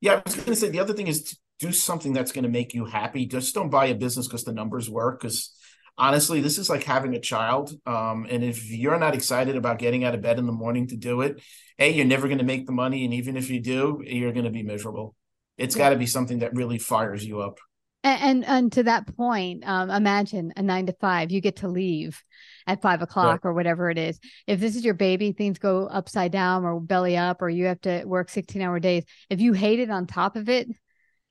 Yeah, 0.00 0.14
I 0.14 0.22
was 0.24 0.34
going 0.34 0.46
to 0.46 0.56
say 0.56 0.68
the 0.68 0.80
other 0.80 0.92
thing 0.92 1.06
is 1.06 1.22
to 1.24 1.36
do 1.58 1.72
something 1.72 2.12
that's 2.12 2.32
going 2.32 2.44
to 2.44 2.50
make 2.50 2.74
you 2.74 2.84
happy. 2.84 3.26
Just 3.26 3.54
don't 3.54 3.70
buy 3.70 3.86
a 3.86 3.94
business 3.94 4.26
because 4.26 4.44
the 4.44 4.52
numbers 4.52 4.90
work. 4.90 5.20
Because 5.20 5.56
honestly, 5.96 6.40
this 6.40 6.58
is 6.58 6.68
like 6.68 6.84
having 6.84 7.14
a 7.14 7.20
child. 7.20 7.72
Um, 7.86 8.26
and 8.28 8.44
if 8.44 8.70
you're 8.70 8.98
not 8.98 9.14
excited 9.14 9.56
about 9.56 9.78
getting 9.78 10.04
out 10.04 10.14
of 10.14 10.20
bed 10.20 10.38
in 10.38 10.46
the 10.46 10.52
morning 10.52 10.88
to 10.88 10.96
do 10.96 11.22
it, 11.22 11.40
a 11.78 11.90
you're 11.90 12.04
never 12.04 12.28
going 12.28 12.38
to 12.38 12.44
make 12.44 12.66
the 12.66 12.72
money, 12.72 13.04
and 13.04 13.14
even 13.14 13.36
if 13.36 13.48
you 13.50 13.60
do, 13.60 14.02
you're 14.04 14.32
going 14.32 14.44
to 14.44 14.50
be 14.50 14.62
miserable. 14.62 15.14
It's 15.56 15.76
yeah. 15.76 15.84
got 15.84 15.90
to 15.90 15.96
be 15.96 16.06
something 16.06 16.40
that 16.40 16.54
really 16.54 16.78
fires 16.78 17.24
you 17.24 17.40
up. 17.40 17.58
And, 18.06 18.22
and, 18.22 18.44
and 18.44 18.72
to 18.72 18.84
that 18.84 19.16
point, 19.16 19.66
um, 19.66 19.90
imagine 19.90 20.52
a 20.56 20.62
nine 20.62 20.86
to 20.86 20.92
five, 21.00 21.32
you 21.32 21.40
get 21.40 21.56
to 21.56 21.68
leave 21.68 22.22
at 22.68 22.80
five 22.80 23.02
o'clock 23.02 23.44
right. 23.44 23.50
or 23.50 23.52
whatever 23.52 23.90
it 23.90 23.98
is. 23.98 24.20
If 24.46 24.60
this 24.60 24.76
is 24.76 24.84
your 24.84 24.94
baby, 24.94 25.32
things 25.32 25.58
go 25.58 25.88
upside 25.88 26.30
down 26.30 26.64
or 26.64 26.78
belly 26.80 27.16
up, 27.16 27.42
or 27.42 27.48
you 27.48 27.64
have 27.64 27.80
to 27.80 28.04
work 28.04 28.30
16 28.30 28.62
hour 28.62 28.78
days. 28.78 29.02
If 29.28 29.40
you 29.40 29.54
hate 29.54 29.80
it 29.80 29.90
on 29.90 30.06
top 30.06 30.36
of 30.36 30.48
it, 30.48 30.68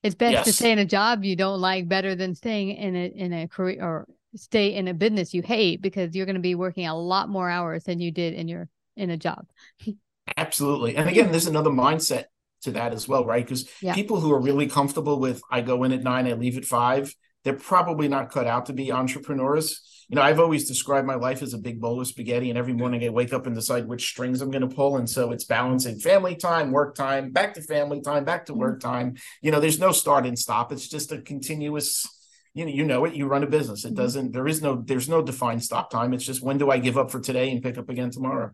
it's 0.04 0.16
best 0.16 0.34
yes. 0.34 0.46
to 0.48 0.54
stay 0.54 0.72
in 0.74 0.80
a 0.80 0.86
job 0.86 1.24
you 1.24 1.38
don't 1.38 1.62
like 1.62 1.88
better 1.88 2.14
than 2.14 2.36
staying 2.36 2.72
in 2.72 2.96
a 2.96 3.06
in 3.08 3.34
a 3.34 3.48
career 3.48 3.82
or 3.82 4.08
stay 4.36 4.76
in 4.76 4.88
a 4.90 4.94
business 4.94 5.34
you 5.34 5.42
hate 5.42 5.82
because 5.82 6.14
you're 6.14 6.28
going 6.28 6.36
to 6.36 6.42
be 6.42 6.56
working 6.56 6.86
a 6.86 6.96
lot 6.96 7.30
more 7.30 7.50
hours 7.50 7.86
than 7.86 8.00
you 8.00 8.12
did 8.12 8.34
in 8.34 8.50
your 8.50 8.68
in 8.98 9.10
a 9.10 9.18
job. 9.18 9.48
Absolutely. 10.38 10.98
And 10.98 11.08
again, 11.08 11.32
there's 11.32 11.48
another 11.48 11.70
mindset 11.70 12.26
to 12.65 12.71
that 12.71 12.93
as 12.93 13.08
well, 13.08 13.25
right? 13.25 13.43
Because 13.43 13.67
yeah. 13.82 13.93
people 13.93 14.19
who 14.19 14.32
are 14.32 14.41
really 14.41 14.67
comfortable 14.67 15.19
with 15.19 15.41
I 15.49 15.62
go 15.62 15.84
in 15.84 15.91
at 15.91 16.04
nine, 16.04 16.28
I 16.28 16.34
leave 16.34 16.58
at 16.58 16.65
five, 16.65 17.15
they're 17.43 17.54
probably 17.54 18.08
not 18.08 18.32
cut 18.32 18.47
out 18.47 18.65
to 18.67 18.73
be 18.73 18.91
entrepreneurs. 18.91 19.82
You 20.10 20.15
know, 20.15 20.21
I've 20.21 20.39
always 20.39 20.67
described 20.67 21.08
my 21.08 21.15
life 21.15 21.41
as 21.41 21.54
a 21.54 21.58
big 21.58 21.80
bowl 21.80 21.99
of 22.01 22.08
spaghetti, 22.08 22.49
and 22.49 22.60
every 22.60 22.73
morning 22.73 23.04
I 23.04 23.10
wake 23.10 23.34
up 23.34 23.47
and 23.47 23.56
decide 23.56 23.88
which 23.88 24.08
strings 24.08 24.41
I'm 24.41 24.51
going 24.51 24.67
to 24.67 24.75
pull. 24.75 24.97
And 24.97 25.10
so 25.10 25.32
it's 25.32 25.45
balancing 25.45 25.99
family 25.99 26.36
time, 26.36 26.71
work 26.71 26.95
time, 26.95 27.32
back 27.32 27.54
to 27.56 27.62
family 27.62 28.01
time, 28.01 28.23
back 28.23 28.45
to 28.47 28.51
mm-hmm. 28.51 28.62
work 28.62 28.82
time. 28.82 29.15
You 29.41 29.51
know, 29.51 29.60
there's 29.60 29.80
no 29.80 29.91
start 29.91 30.25
and 30.25 30.38
stop. 30.38 30.71
It's 30.71 30.88
just 30.88 31.12
a 31.12 31.21
continuous 31.21 32.08
you 32.56 32.65
know, 32.65 32.71
you 32.71 32.86
know 32.86 33.04
it. 33.04 33.13
You 33.13 33.28
run 33.28 33.43
a 33.43 33.47
business. 33.47 33.84
It 33.84 33.89
mm-hmm. 33.89 33.95
doesn't. 33.97 34.32
There 34.32 34.47
is 34.47 34.62
no. 34.62 34.82
There's 34.82 35.10
no 35.10 35.21
defined 35.21 35.63
stop 35.63 35.91
time. 35.91 36.13
It's 36.13 36.23
just 36.23 36.41
when 36.41 36.58
do 36.58 36.71
I 36.71 36.80
give 36.80 36.97
up 36.97 37.12
for 37.12 37.19
today 37.19 37.51
and 37.51 37.62
pick 37.62 37.78
up 37.78 37.89
again 37.89 38.12
tomorrow. 38.12 38.51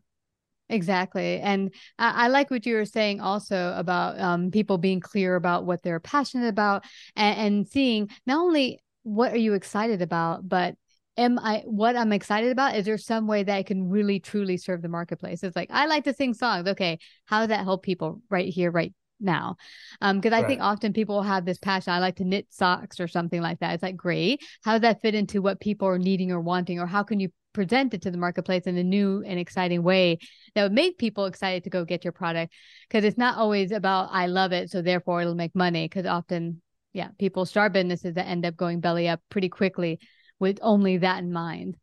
Exactly. 0.72 1.40
And 1.42 1.74
I, 2.00 2.26
I, 2.26 2.28
like 2.30 2.50
what 2.50 2.66
you 2.66 2.76
were 2.76 2.86
saying 2.86 3.20
also 3.20 3.74
about 3.76 4.18
um, 4.20 4.52
people 4.52 4.78
being 4.78 5.02
clear 5.02 5.36
about 5.36 5.66
what 5.66 5.84
they're 5.84 6.00
passionate 6.00 6.48
about 6.48 6.86
and, 7.18 7.40
and 7.40 7.68
seeing 7.68 8.10
not 8.26 8.38
only 8.38 8.80
what 9.04 9.34
are 9.34 9.38
you 9.38 9.54
excited 9.54 10.02
about, 10.02 10.48
but 10.48 10.76
am 11.18 11.38
I 11.40 11.64
what 11.66 11.98
I'm 11.98 12.14
excited 12.14 12.52
about? 12.52 12.76
Is 12.76 12.86
there 12.86 12.98
some 12.98 13.28
way 13.28 13.44
that 13.44 13.56
I 13.56 13.64
can 13.64 13.90
really 13.90 14.22
truly 14.22 14.56
serve 14.56 14.82
the 14.82 14.88
marketplace? 14.88 15.44
It's 15.44 15.56
like 15.56 15.70
I 15.72 15.88
like 15.88 16.06
to 16.06 16.14
sing 16.14 16.34
songs. 16.34 16.70
Okay, 16.70 17.00
how 17.26 17.40
does 17.40 17.50
that 17.50 17.66
help 17.66 17.84
people 17.84 18.22
right 18.30 18.48
here, 18.48 18.72
right 18.72 18.94
now? 19.20 19.58
Um, 20.00 20.20
because 20.20 20.34
I 20.34 20.40
right. 20.40 20.48
think 20.48 20.62
often 20.62 20.94
people 20.94 21.22
have 21.22 21.44
this 21.44 21.58
passion. 21.58 21.92
I 21.92 22.00
like 22.00 22.16
to 22.18 22.24
knit 22.24 22.48
socks 22.50 23.00
or 23.00 23.10
something 23.10 23.42
like 23.42 23.60
that. 23.60 23.74
It's 23.74 23.84
like 23.84 23.98
great. 23.98 24.42
How 24.64 24.74
does 24.74 24.82
that 24.82 25.02
fit 25.02 25.16
into 25.16 25.42
what 25.42 25.60
people 25.60 25.88
are 25.88 26.00
needing 26.00 26.32
or 26.32 26.40
wanting, 26.40 26.80
or 26.80 26.86
how 26.86 27.04
can 27.04 27.20
you 27.20 27.30
present 27.54 27.94
it 27.94 28.02
to 28.04 28.12
the 28.12 28.18
marketplace 28.18 28.64
in 28.64 28.78
a 28.78 28.84
new 28.84 29.24
and 29.26 29.40
exciting 29.40 29.84
way 29.84 30.18
that 30.56 30.64
would 30.64 30.72
make 30.72 30.98
people 30.98 31.26
excited 31.26 31.64
to 31.64 31.70
go 31.70 31.86
get 31.86 32.04
your 32.04 32.12
product 32.12 32.54
because 32.88 33.04
it's 33.04 33.18
not 33.18 33.38
always 33.38 33.72
about 33.72 34.10
i 34.12 34.28
love 34.28 34.52
it 34.52 34.70
so 34.70 34.82
therefore 34.82 35.22
it'll 35.22 35.36
make 35.36 35.56
money 35.56 35.86
because 35.86 36.06
often 36.06 36.62
yeah 36.94 37.10
people 37.20 37.46
start 37.46 37.74
businesses 37.74 38.16
that 38.16 38.28
end 38.28 38.46
up 38.46 38.56
going 38.56 38.80
belly 38.80 39.08
up 39.08 39.20
pretty 39.30 39.50
quickly 39.50 40.00
with 40.40 40.60
only 40.62 40.98
that 40.98 41.20
in 41.20 41.32
mind 41.32 41.76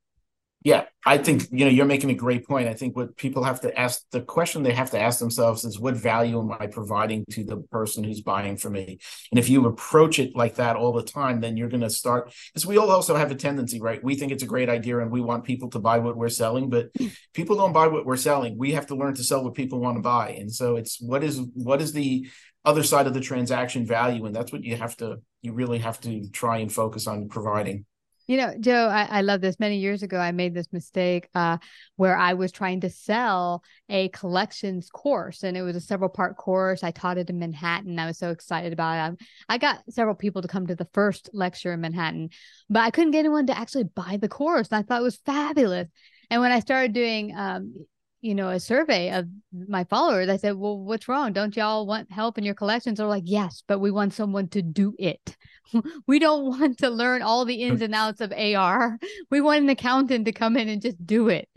yeah, 0.69 0.85
I 1.07 1.17
think 1.17 1.45
you 1.51 1.65
know 1.65 1.71
you're 1.71 1.87
making 1.87 2.11
a 2.11 2.15
great 2.15 2.47
point. 2.47 2.69
I 2.69 2.75
think 2.75 2.95
what 2.95 3.17
people 3.17 3.43
have 3.43 3.63
to 3.63 3.75
ask 3.75 4.03
the 4.13 4.21
question 4.21 4.63
they 4.63 4.75
have 4.75 4.91
to 4.91 5.01
ask 5.01 5.19
themselves 5.19 5.65
is 5.65 5.81
what 5.81 5.97
value 5.97 6.39
am 6.39 6.53
I 6.53 6.67
providing 6.67 7.25
to 7.31 7.43
the 7.43 7.57
person 7.57 8.05
who's 8.05 8.21
buying 8.21 8.59
from 8.59 8.75
me? 8.75 8.99
And 9.33 9.39
if 9.39 9.49
you 9.49 9.65
approach 9.65 10.19
it 10.19 10.37
like 10.37 10.57
that 10.57 10.77
all 10.77 10.93
the 10.93 11.03
time, 11.03 11.41
then 11.41 11.57
you're 11.57 11.71
going 11.71 11.81
to 11.81 11.89
start 11.89 12.35
because 12.53 12.67
we 12.67 12.77
all 12.77 12.91
also 12.91 13.17
have 13.17 13.31
a 13.31 13.35
tendency, 13.35 13.81
right? 13.81 14.05
We 14.05 14.15
think 14.15 14.31
it's 14.31 14.43
a 14.43 14.47
great 14.55 14.69
idea 14.69 14.99
and 14.99 15.11
we 15.11 15.23
want 15.23 15.45
people 15.45 15.71
to 15.71 15.79
buy 15.79 16.01
what 16.01 16.19
we're 16.19 16.29
selling, 16.29 16.69
but 16.69 16.91
hmm. 16.99 17.07
people 17.33 17.57
don't 17.57 17.73
buy 17.73 17.87
what 17.87 18.05
we're 18.05 18.19
selling. 18.19 18.59
We 18.59 18.73
have 18.73 18.89
to 18.89 18.95
learn 18.95 19.15
to 19.15 19.25
sell 19.25 19.43
what 19.43 19.55
people 19.55 19.81
want 19.81 19.97
to 19.97 20.03
buy. 20.03 20.37
And 20.39 20.53
so 20.53 20.77
it's 20.77 21.01
what 21.01 21.25
is 21.25 21.41
what 21.55 21.81
is 21.81 21.95
the 21.95 22.29
other 22.67 22.83
side 22.83 23.07
of 23.07 23.15
the 23.15 23.23
transaction 23.23 23.87
value 23.87 24.27
and 24.27 24.37
that's 24.37 24.53
what 24.53 24.65
you 24.65 24.77
have 24.77 24.95
to 24.99 25.23
you 25.41 25.55
really 25.55 25.79
have 25.79 25.99
to 26.03 26.29
try 26.29 26.59
and 26.59 26.71
focus 26.71 27.07
on 27.07 27.29
providing. 27.29 27.87
You 28.29 28.37
know, 28.37 28.55
Joe, 28.61 28.89
I, 28.89 29.09
I, 29.11 29.21
love 29.23 29.41
this. 29.41 29.59
Many 29.59 29.79
years 29.79 30.03
ago, 30.03 30.19
I 30.19 30.33
made 30.33 30.53
this 30.53 30.71
mistake 30.71 31.31
uh, 31.35 31.57
where 31.97 32.15
I 32.15 32.35
was 32.35 32.53
trying 32.53 32.83
to 32.83 32.91
sell 32.91 33.65
a 33.89 34.11
collections 34.11 34.91
course, 34.91 35.45
and 35.45 35.57
it 35.57 35.63
was 35.63 35.75
a 35.75 35.81
several 35.81 36.11
part 36.11 36.37
course. 36.37 36.85
I 36.85 36.91
taught 36.91 37.17
it 37.17 37.31
in 37.31 37.39
Manhattan. 37.39 37.99
I 37.99 38.05
was 38.05 38.19
so 38.19 38.29
excited 38.31 38.75
about 38.75 39.15
it. 39.15 39.19
I 39.49 39.57
got 39.57 39.83
several 39.89 40.15
people 40.15 40.43
to 40.43 40.49
come 40.49 40.67
to 40.67 40.77
the 40.77 40.89
first 40.93 41.31
lecture 41.33 41.73
in 41.73 41.81
Manhattan, 41.81 42.29
but 42.69 42.81
I 42.81 42.91
couldn't 42.91 43.13
get 43.13 43.21
anyone 43.21 43.47
to 43.47 43.59
actually 43.59 43.85
buy 43.85 44.19
the 44.21 44.29
course. 44.29 44.69
And 44.71 44.79
I 44.79 44.83
thought 44.83 45.01
it 45.01 45.05
was 45.05 45.17
fabulous. 45.25 45.89
And 46.31 46.43
when 46.43 46.53
I 46.53 46.61
started 46.61 46.93
doing, 46.93 47.35
um, 47.35 47.87
you 48.21 48.35
know, 48.35 48.49
a 48.49 48.59
survey 48.59 49.11
of 49.11 49.27
my 49.53 49.85
followers, 49.85 50.29
I 50.29 50.37
said, 50.37 50.57
Well, 50.57 50.79
what's 50.79 51.09
wrong? 51.09 51.33
Don't 51.33 51.57
y'all 51.57 51.87
want 51.87 52.11
help 52.11 52.39
in 52.39 52.45
your 52.45 52.55
collections? 52.55 52.99
They're 52.99 53.07
like, 53.07 53.25
Yes, 53.27 53.63
but 53.67 53.79
we 53.79 53.91
want 53.91 54.13
someone 54.15 54.49
to 54.49 54.63
do 54.63 54.95
it. 54.99 55.37
we 56.07 56.19
don't 56.19 56.45
want 56.47 56.79
to 56.79 56.91
learn 56.91 57.23
all 57.23 57.45
the 57.45 57.63
ins 57.63 57.83
and 57.83 57.95
outs 57.95 58.21
of 58.21 58.33
AR. 58.33 58.99
We 59.31 59.41
want 59.41 59.63
an 59.63 59.69
accountant 59.69 60.25
to 60.25 60.33
come 60.33 60.57
in 60.57 60.69
and 60.69 60.83
just 60.83 61.05
do 61.05 61.29
it. 61.29 61.49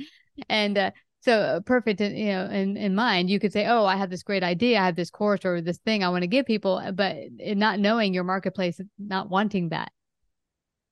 And 0.49 0.77
uh, 0.77 0.91
so 1.21 1.39
uh, 1.39 1.59
perfect, 1.61 2.01
in, 2.01 2.15
you 2.15 2.31
know, 2.31 2.45
in, 2.45 2.77
in 2.77 2.95
mind, 2.95 3.29
you 3.29 3.39
could 3.39 3.53
say, 3.53 3.65
oh, 3.67 3.85
I 3.85 3.95
have 3.95 4.09
this 4.09 4.23
great 4.23 4.43
idea. 4.43 4.79
I 4.79 4.85
have 4.85 4.95
this 4.95 5.09
course 5.09 5.45
or 5.45 5.61
this 5.61 5.77
thing 5.79 6.03
I 6.03 6.09
want 6.09 6.23
to 6.23 6.27
give 6.27 6.45
people, 6.45 6.77
uh, 6.77 6.91
but 6.91 7.15
not 7.39 7.79
knowing 7.79 8.13
your 8.13 8.23
marketplace, 8.23 8.79
not 8.99 9.29
wanting 9.29 9.69
that. 9.69 9.91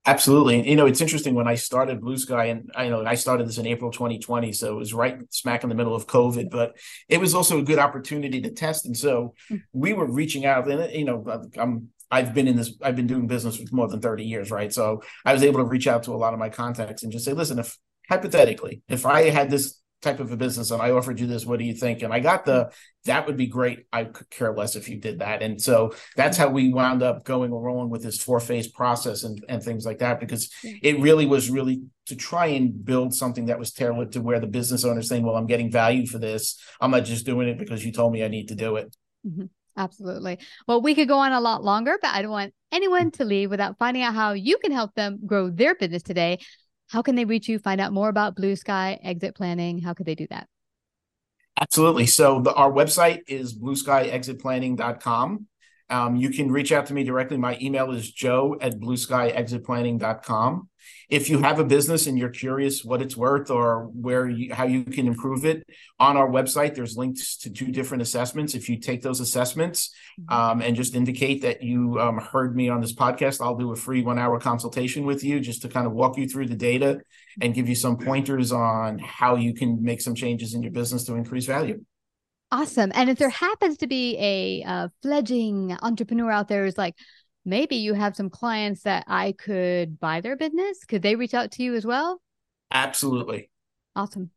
Absolutely. 0.10 0.68
You 0.68 0.76
know, 0.76 0.88
it's 0.88 1.02
interesting 1.02 1.36
when 1.36 1.48
I 1.48 1.54
started 1.54 2.02
Blue 2.02 2.18
Sky 2.18 2.46
and 2.46 2.72
I 2.76 2.90
know 2.90 3.06
I 3.06 3.14
started 3.14 3.48
this 3.48 3.60
in 3.60 3.68
April 3.68 3.92
2020. 3.92 4.52
So 4.54 4.74
it 4.74 4.76
was 4.76 4.92
right 4.92 5.20
smack 5.30 5.62
in 5.62 5.70
the 5.70 5.76
middle 5.76 5.94
of 5.94 6.08
COVID, 6.08 6.50
but 6.50 6.78
it 7.08 7.20
was 7.20 7.36
also 7.36 7.60
a 7.60 7.62
good 7.64 7.78
opportunity 7.78 8.42
to 8.42 8.50
test. 8.50 8.88
And 8.88 8.98
so 8.98 9.36
hmm. 9.48 9.58
we 9.72 9.94
were 9.94 10.12
reaching 10.12 10.48
out 10.48 10.68
and, 10.68 10.92
you 10.94 11.06
know, 11.06 11.24
I'm 11.60 11.90
I've 12.10 12.34
been 12.34 12.48
in 12.48 12.56
this, 12.56 12.74
I've 12.82 12.96
been 12.96 13.06
doing 13.06 13.28
business 13.28 13.58
for 13.58 13.64
more 13.72 13.88
than 13.88 14.02
30 14.02 14.24
years, 14.24 14.50
right? 14.50 14.74
So 14.74 15.04
I 15.26 15.34
was 15.34 15.44
able 15.44 15.60
to 15.60 15.66
reach 15.66 15.86
out 15.86 16.02
to 16.04 16.12
a 16.12 16.18
lot 16.18 16.34
of 16.34 16.40
my 16.40 16.50
contacts 16.50 17.04
and 17.04 17.12
just 17.12 17.24
say, 17.24 17.34
listen, 17.34 17.60
if 17.60 17.78
hypothetically, 18.10 18.82
if 18.90 19.06
I 19.06 19.30
had 19.30 19.52
this 19.52 19.79
type 20.02 20.20
of 20.20 20.32
a 20.32 20.38
business 20.38 20.72
and 20.72 20.82
I 20.82 20.92
offered 20.92 21.20
you 21.20 21.28
this, 21.28 21.46
what 21.46 21.60
do 21.60 21.66
you 21.66 21.74
think? 21.74 22.04
And 22.04 22.14
I 22.14 22.20
got 22.20 22.46
the, 22.46 22.72
that 23.06 23.28
would 23.28 23.36
be 23.36 23.48
great. 23.48 23.86
I 23.92 24.06
could 24.06 24.30
care 24.30 24.54
less 24.54 24.76
if 24.76 24.88
you 24.88 24.98
did 24.98 25.20
that. 25.20 25.42
And 25.42 25.62
so 25.62 25.94
that's 26.16 26.38
how 26.38 26.50
we 26.50 26.72
wound 26.72 27.04
up 27.04 27.26
going 27.26 27.52
along 27.52 27.90
with 27.90 28.04
this 28.04 28.22
four 28.22 28.40
phase 28.40 28.68
process 28.68 29.24
and, 29.24 29.44
and 29.50 29.62
things 29.62 29.86
like 29.86 30.00
that, 30.00 30.20
because 30.20 30.50
it 30.64 31.00
really 31.00 31.26
was 31.26 31.50
really 31.50 31.82
to 32.06 32.16
try 32.16 32.48
and 32.48 32.86
build 32.86 33.14
something 33.14 33.48
that 33.48 33.60
was 33.60 33.74
tailored 33.74 34.14
to 34.14 34.22
where 34.22 34.40
the 34.40 34.48
business 34.48 34.86
owner 34.86 35.02
is 35.02 35.10
saying, 35.10 35.24
well, 35.24 35.36
I'm 35.36 35.48
getting 35.48 35.72
value 35.72 36.06
for 36.08 36.18
this. 36.18 36.58
I'm 36.80 36.92
not 36.92 37.06
just 37.06 37.26
doing 37.26 37.50
it 37.50 37.60
because 37.60 37.84
you 37.86 37.92
told 37.92 38.14
me 38.14 38.24
I 38.24 38.30
need 38.30 38.48
to 38.48 38.56
do 38.56 38.78
it. 38.78 38.96
Mm-hmm. 39.28 39.46
Absolutely. 39.78 40.40
Well, 40.68 40.82
we 40.82 40.94
could 40.94 41.08
go 41.08 41.20
on 41.20 41.32
a 41.32 41.40
lot 41.40 41.64
longer, 41.64 41.98
but 42.02 42.14
I 42.14 42.22
don't 42.22 42.32
want 42.32 42.54
anyone 42.72 43.12
to 43.12 43.24
leave 43.24 43.50
without 43.50 43.78
finding 43.80 44.04
out 44.04 44.14
how 44.14 44.34
you 44.34 44.58
can 44.58 44.72
help 44.72 44.94
them 44.94 45.20
grow 45.26 45.50
their 45.50 45.74
business 45.74 46.04
today. 46.04 46.40
How 46.90 47.02
can 47.04 47.16
they 47.16 47.26
reach 47.26 47.48
you? 47.48 47.60
Find 47.60 47.80
out 47.80 47.94
more 47.94 48.10
about 48.10 48.36
Blue 48.36 48.56
Sky 48.56 49.00
exit 49.04 49.36
planning. 49.36 49.80
How 49.80 49.94
could 49.94 50.08
they 50.08 50.16
do 50.16 50.26
that? 50.32 50.48
Absolutely. 51.62 52.08
So 52.08 52.42
the, 52.42 52.54
our 52.54 52.72
website 52.72 53.22
is 53.28 53.54
blueskyexitplanning.com. 53.54 55.46
Um, 55.90 56.16
you 56.16 56.30
can 56.30 56.52
reach 56.52 56.72
out 56.72 56.86
to 56.88 56.94
me 56.94 57.04
directly. 57.04 57.38
My 57.38 57.58
email 57.62 57.92
is 57.92 58.12
joe 58.12 58.58
at 58.62 58.80
blueskyexitplanning.com. 58.80 60.70
If 61.10 61.30
you 61.30 61.40
have 61.42 61.60
a 61.60 61.64
business 61.64 62.06
and 62.06 62.18
you're 62.20 62.30
curious 62.30 62.86
what 62.86 63.02
it's 63.02 63.18
worth 63.18 63.50
or 63.50 63.86
where 63.86 64.30
you, 64.30 64.54
how 64.54 64.66
you 64.66 64.84
can 64.84 65.08
improve 65.08 65.44
it, 65.44 65.68
on 66.00 66.18
our 66.18 66.30
website, 66.30 66.76
there's 66.76 66.96
links 66.96 67.36
to 67.38 67.50
two 67.50 67.72
different 67.72 68.04
assessments. 68.04 68.54
If 68.54 68.70
you 68.70 68.80
take 68.80 69.02
those 69.02 69.20
assessments 69.20 69.92
mm-hmm. 70.20 70.34
um, 70.34 70.62
and 70.62 70.76
just 70.76 70.96
indicate 70.96 71.42
that 71.42 71.64
you 71.64 72.00
um, 72.00 72.20
heard 72.20 72.56
me 72.56 72.70
on 72.70 72.82
this 72.82 72.94
podcast, 72.94 73.42
I'll 73.42 73.58
do 73.58 73.72
a 73.72 73.76
free 73.76 74.04
one 74.04 74.20
hour 74.20 74.40
consultation 74.40 75.06
with 75.06 75.24
you 75.24 75.40
just 75.40 75.64
to 75.64 75.70
kind 75.70 75.88
of 75.88 75.94
walk 75.94 76.18
you 76.18 76.30
through 76.30 76.48
the 76.48 76.56
data 76.56 77.00
and 77.42 77.56
give 77.56 77.68
you 77.68 77.76
some 77.76 77.98
pointers 77.98 78.52
on 78.52 79.00
how 79.00 79.36
you 79.36 79.56
can 79.56 79.82
make 79.82 80.02
some 80.02 80.14
changes 80.14 80.54
in 80.54 80.62
your 80.62 80.72
business 80.72 81.06
to 81.06 81.16
increase 81.16 81.46
value. 81.46 81.84
Awesome. 82.52 82.92
And 82.96 83.10
if 83.10 83.20
there 83.20 83.30
happens 83.30 83.78
to 83.78 83.88
be 83.88 84.18
a 84.18 84.64
uh, 84.64 84.88
fledgling 85.04 85.78
entrepreneur 85.82 86.32
out 86.32 86.48
there 86.48 86.66
who's 86.66 86.78
like, 86.78 86.96
maybe 87.46 87.76
you 87.76 87.94
have 87.94 88.16
some 88.16 88.30
clients 88.30 88.84
that 88.84 89.04
I 89.08 89.34
could 89.34 90.00
buy 90.00 90.22
their 90.22 90.36
business, 90.36 90.84
could 90.86 91.02
they 91.02 91.16
reach 91.16 91.34
out 91.34 91.52
to 91.52 91.64
you 91.64 91.76
as 91.76 91.86
well? 91.86 92.22
Absolutely. 92.72 93.50
Awesome. 93.96 94.32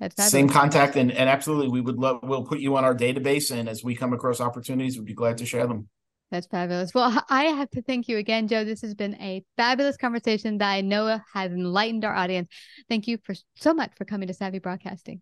That's 0.00 0.30
Same 0.30 0.48
contact 0.48 0.96
and, 0.96 1.12
and 1.12 1.28
absolutely 1.28 1.68
we 1.68 1.80
would 1.80 1.96
love 1.96 2.20
we'll 2.24 2.42
put 2.42 2.58
you 2.58 2.76
on 2.76 2.84
our 2.84 2.94
database 2.94 3.56
and 3.56 3.68
as 3.68 3.84
we 3.84 3.94
come 3.94 4.12
across 4.12 4.40
opportunities 4.40 4.98
we'd 4.98 5.06
be 5.06 5.14
glad 5.14 5.38
to 5.38 5.46
share 5.46 5.68
them. 5.68 5.88
That's 6.32 6.48
fabulous. 6.48 6.92
Well, 6.92 7.24
I 7.28 7.44
have 7.44 7.70
to 7.70 7.82
thank 7.82 8.08
you 8.08 8.16
again, 8.16 8.48
Joe. 8.48 8.64
This 8.64 8.80
has 8.80 8.94
been 8.94 9.14
a 9.16 9.44
fabulous 9.56 9.96
conversation 9.96 10.58
that 10.58 10.70
I 10.70 10.80
know 10.80 11.20
has 11.34 11.52
enlightened 11.52 12.04
our 12.04 12.14
audience. 12.14 12.48
Thank 12.88 13.06
you 13.06 13.18
for 13.22 13.34
so 13.54 13.74
much 13.74 13.92
for 13.96 14.04
coming 14.04 14.26
to 14.28 14.34
Savvy 14.34 14.58
Broadcasting. 14.58 15.20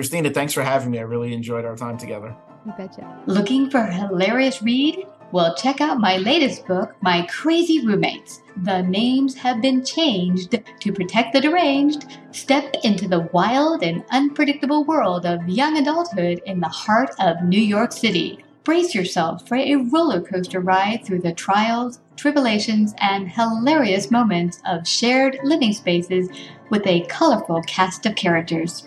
Christina, 0.00 0.30
thanks 0.30 0.54
for 0.54 0.62
having 0.62 0.90
me. 0.92 0.98
I 0.98 1.02
really 1.02 1.34
enjoyed 1.34 1.66
our 1.66 1.76
time 1.76 1.98
together. 1.98 2.34
You 2.64 2.72
betcha. 2.72 3.22
Looking 3.26 3.68
for 3.68 3.80
a 3.80 3.92
hilarious 3.92 4.62
read? 4.62 5.06
Well, 5.30 5.54
check 5.54 5.82
out 5.82 6.00
my 6.00 6.16
latest 6.16 6.66
book, 6.66 6.96
My 7.02 7.26
Crazy 7.26 7.84
Roommates. 7.84 8.40
The 8.62 8.80
names 8.80 9.34
have 9.34 9.60
been 9.60 9.84
changed 9.84 10.58
to 10.80 10.92
protect 10.94 11.34
the 11.34 11.42
deranged. 11.42 12.06
Step 12.32 12.74
into 12.82 13.08
the 13.08 13.28
wild 13.34 13.82
and 13.82 14.02
unpredictable 14.10 14.84
world 14.84 15.26
of 15.26 15.46
young 15.46 15.76
adulthood 15.76 16.40
in 16.46 16.60
the 16.60 16.68
heart 16.68 17.10
of 17.20 17.42
New 17.42 17.60
York 17.60 17.92
City. 17.92 18.42
Brace 18.64 18.94
yourself 18.94 19.46
for 19.46 19.56
a 19.56 19.76
roller 19.76 20.22
coaster 20.22 20.60
ride 20.60 21.04
through 21.04 21.20
the 21.20 21.34
trials, 21.34 22.00
tribulations, 22.16 22.94
and 23.02 23.28
hilarious 23.28 24.10
moments 24.10 24.62
of 24.64 24.88
shared 24.88 25.38
living 25.44 25.74
spaces 25.74 26.30
with 26.70 26.86
a 26.86 27.04
colorful 27.08 27.60
cast 27.66 28.06
of 28.06 28.16
characters. 28.16 28.86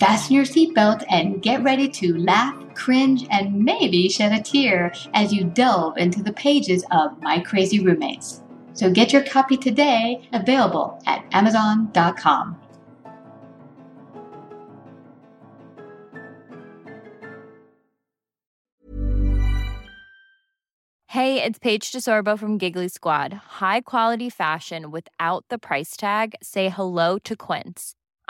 Fasten 0.00 0.34
your 0.34 0.46
seatbelt 0.46 1.04
and 1.10 1.42
get 1.42 1.62
ready 1.62 1.86
to 1.86 2.16
laugh, 2.16 2.56
cringe, 2.74 3.26
and 3.30 3.62
maybe 3.62 4.08
shed 4.08 4.32
a 4.32 4.42
tear 4.42 4.94
as 5.12 5.30
you 5.30 5.44
delve 5.44 5.98
into 5.98 6.22
the 6.22 6.32
pages 6.32 6.82
of 6.90 7.20
My 7.20 7.38
Crazy 7.38 7.84
Roommates. 7.84 8.42
So 8.72 8.90
get 8.90 9.12
your 9.12 9.22
copy 9.22 9.58
today, 9.58 10.26
available 10.32 10.98
at 11.06 11.22
Amazon.com. 11.32 12.58
Hey, 21.08 21.42
it's 21.42 21.58
Paige 21.58 21.92
DeSorbo 21.92 22.38
from 22.38 22.56
Giggly 22.56 22.88
Squad. 22.88 23.34
High 23.60 23.82
quality 23.82 24.30
fashion 24.30 24.90
without 24.90 25.44
the 25.50 25.58
price 25.58 25.94
tag? 25.94 26.36
Say 26.40 26.70
hello 26.70 27.18
to 27.18 27.36
Quince. 27.36 27.96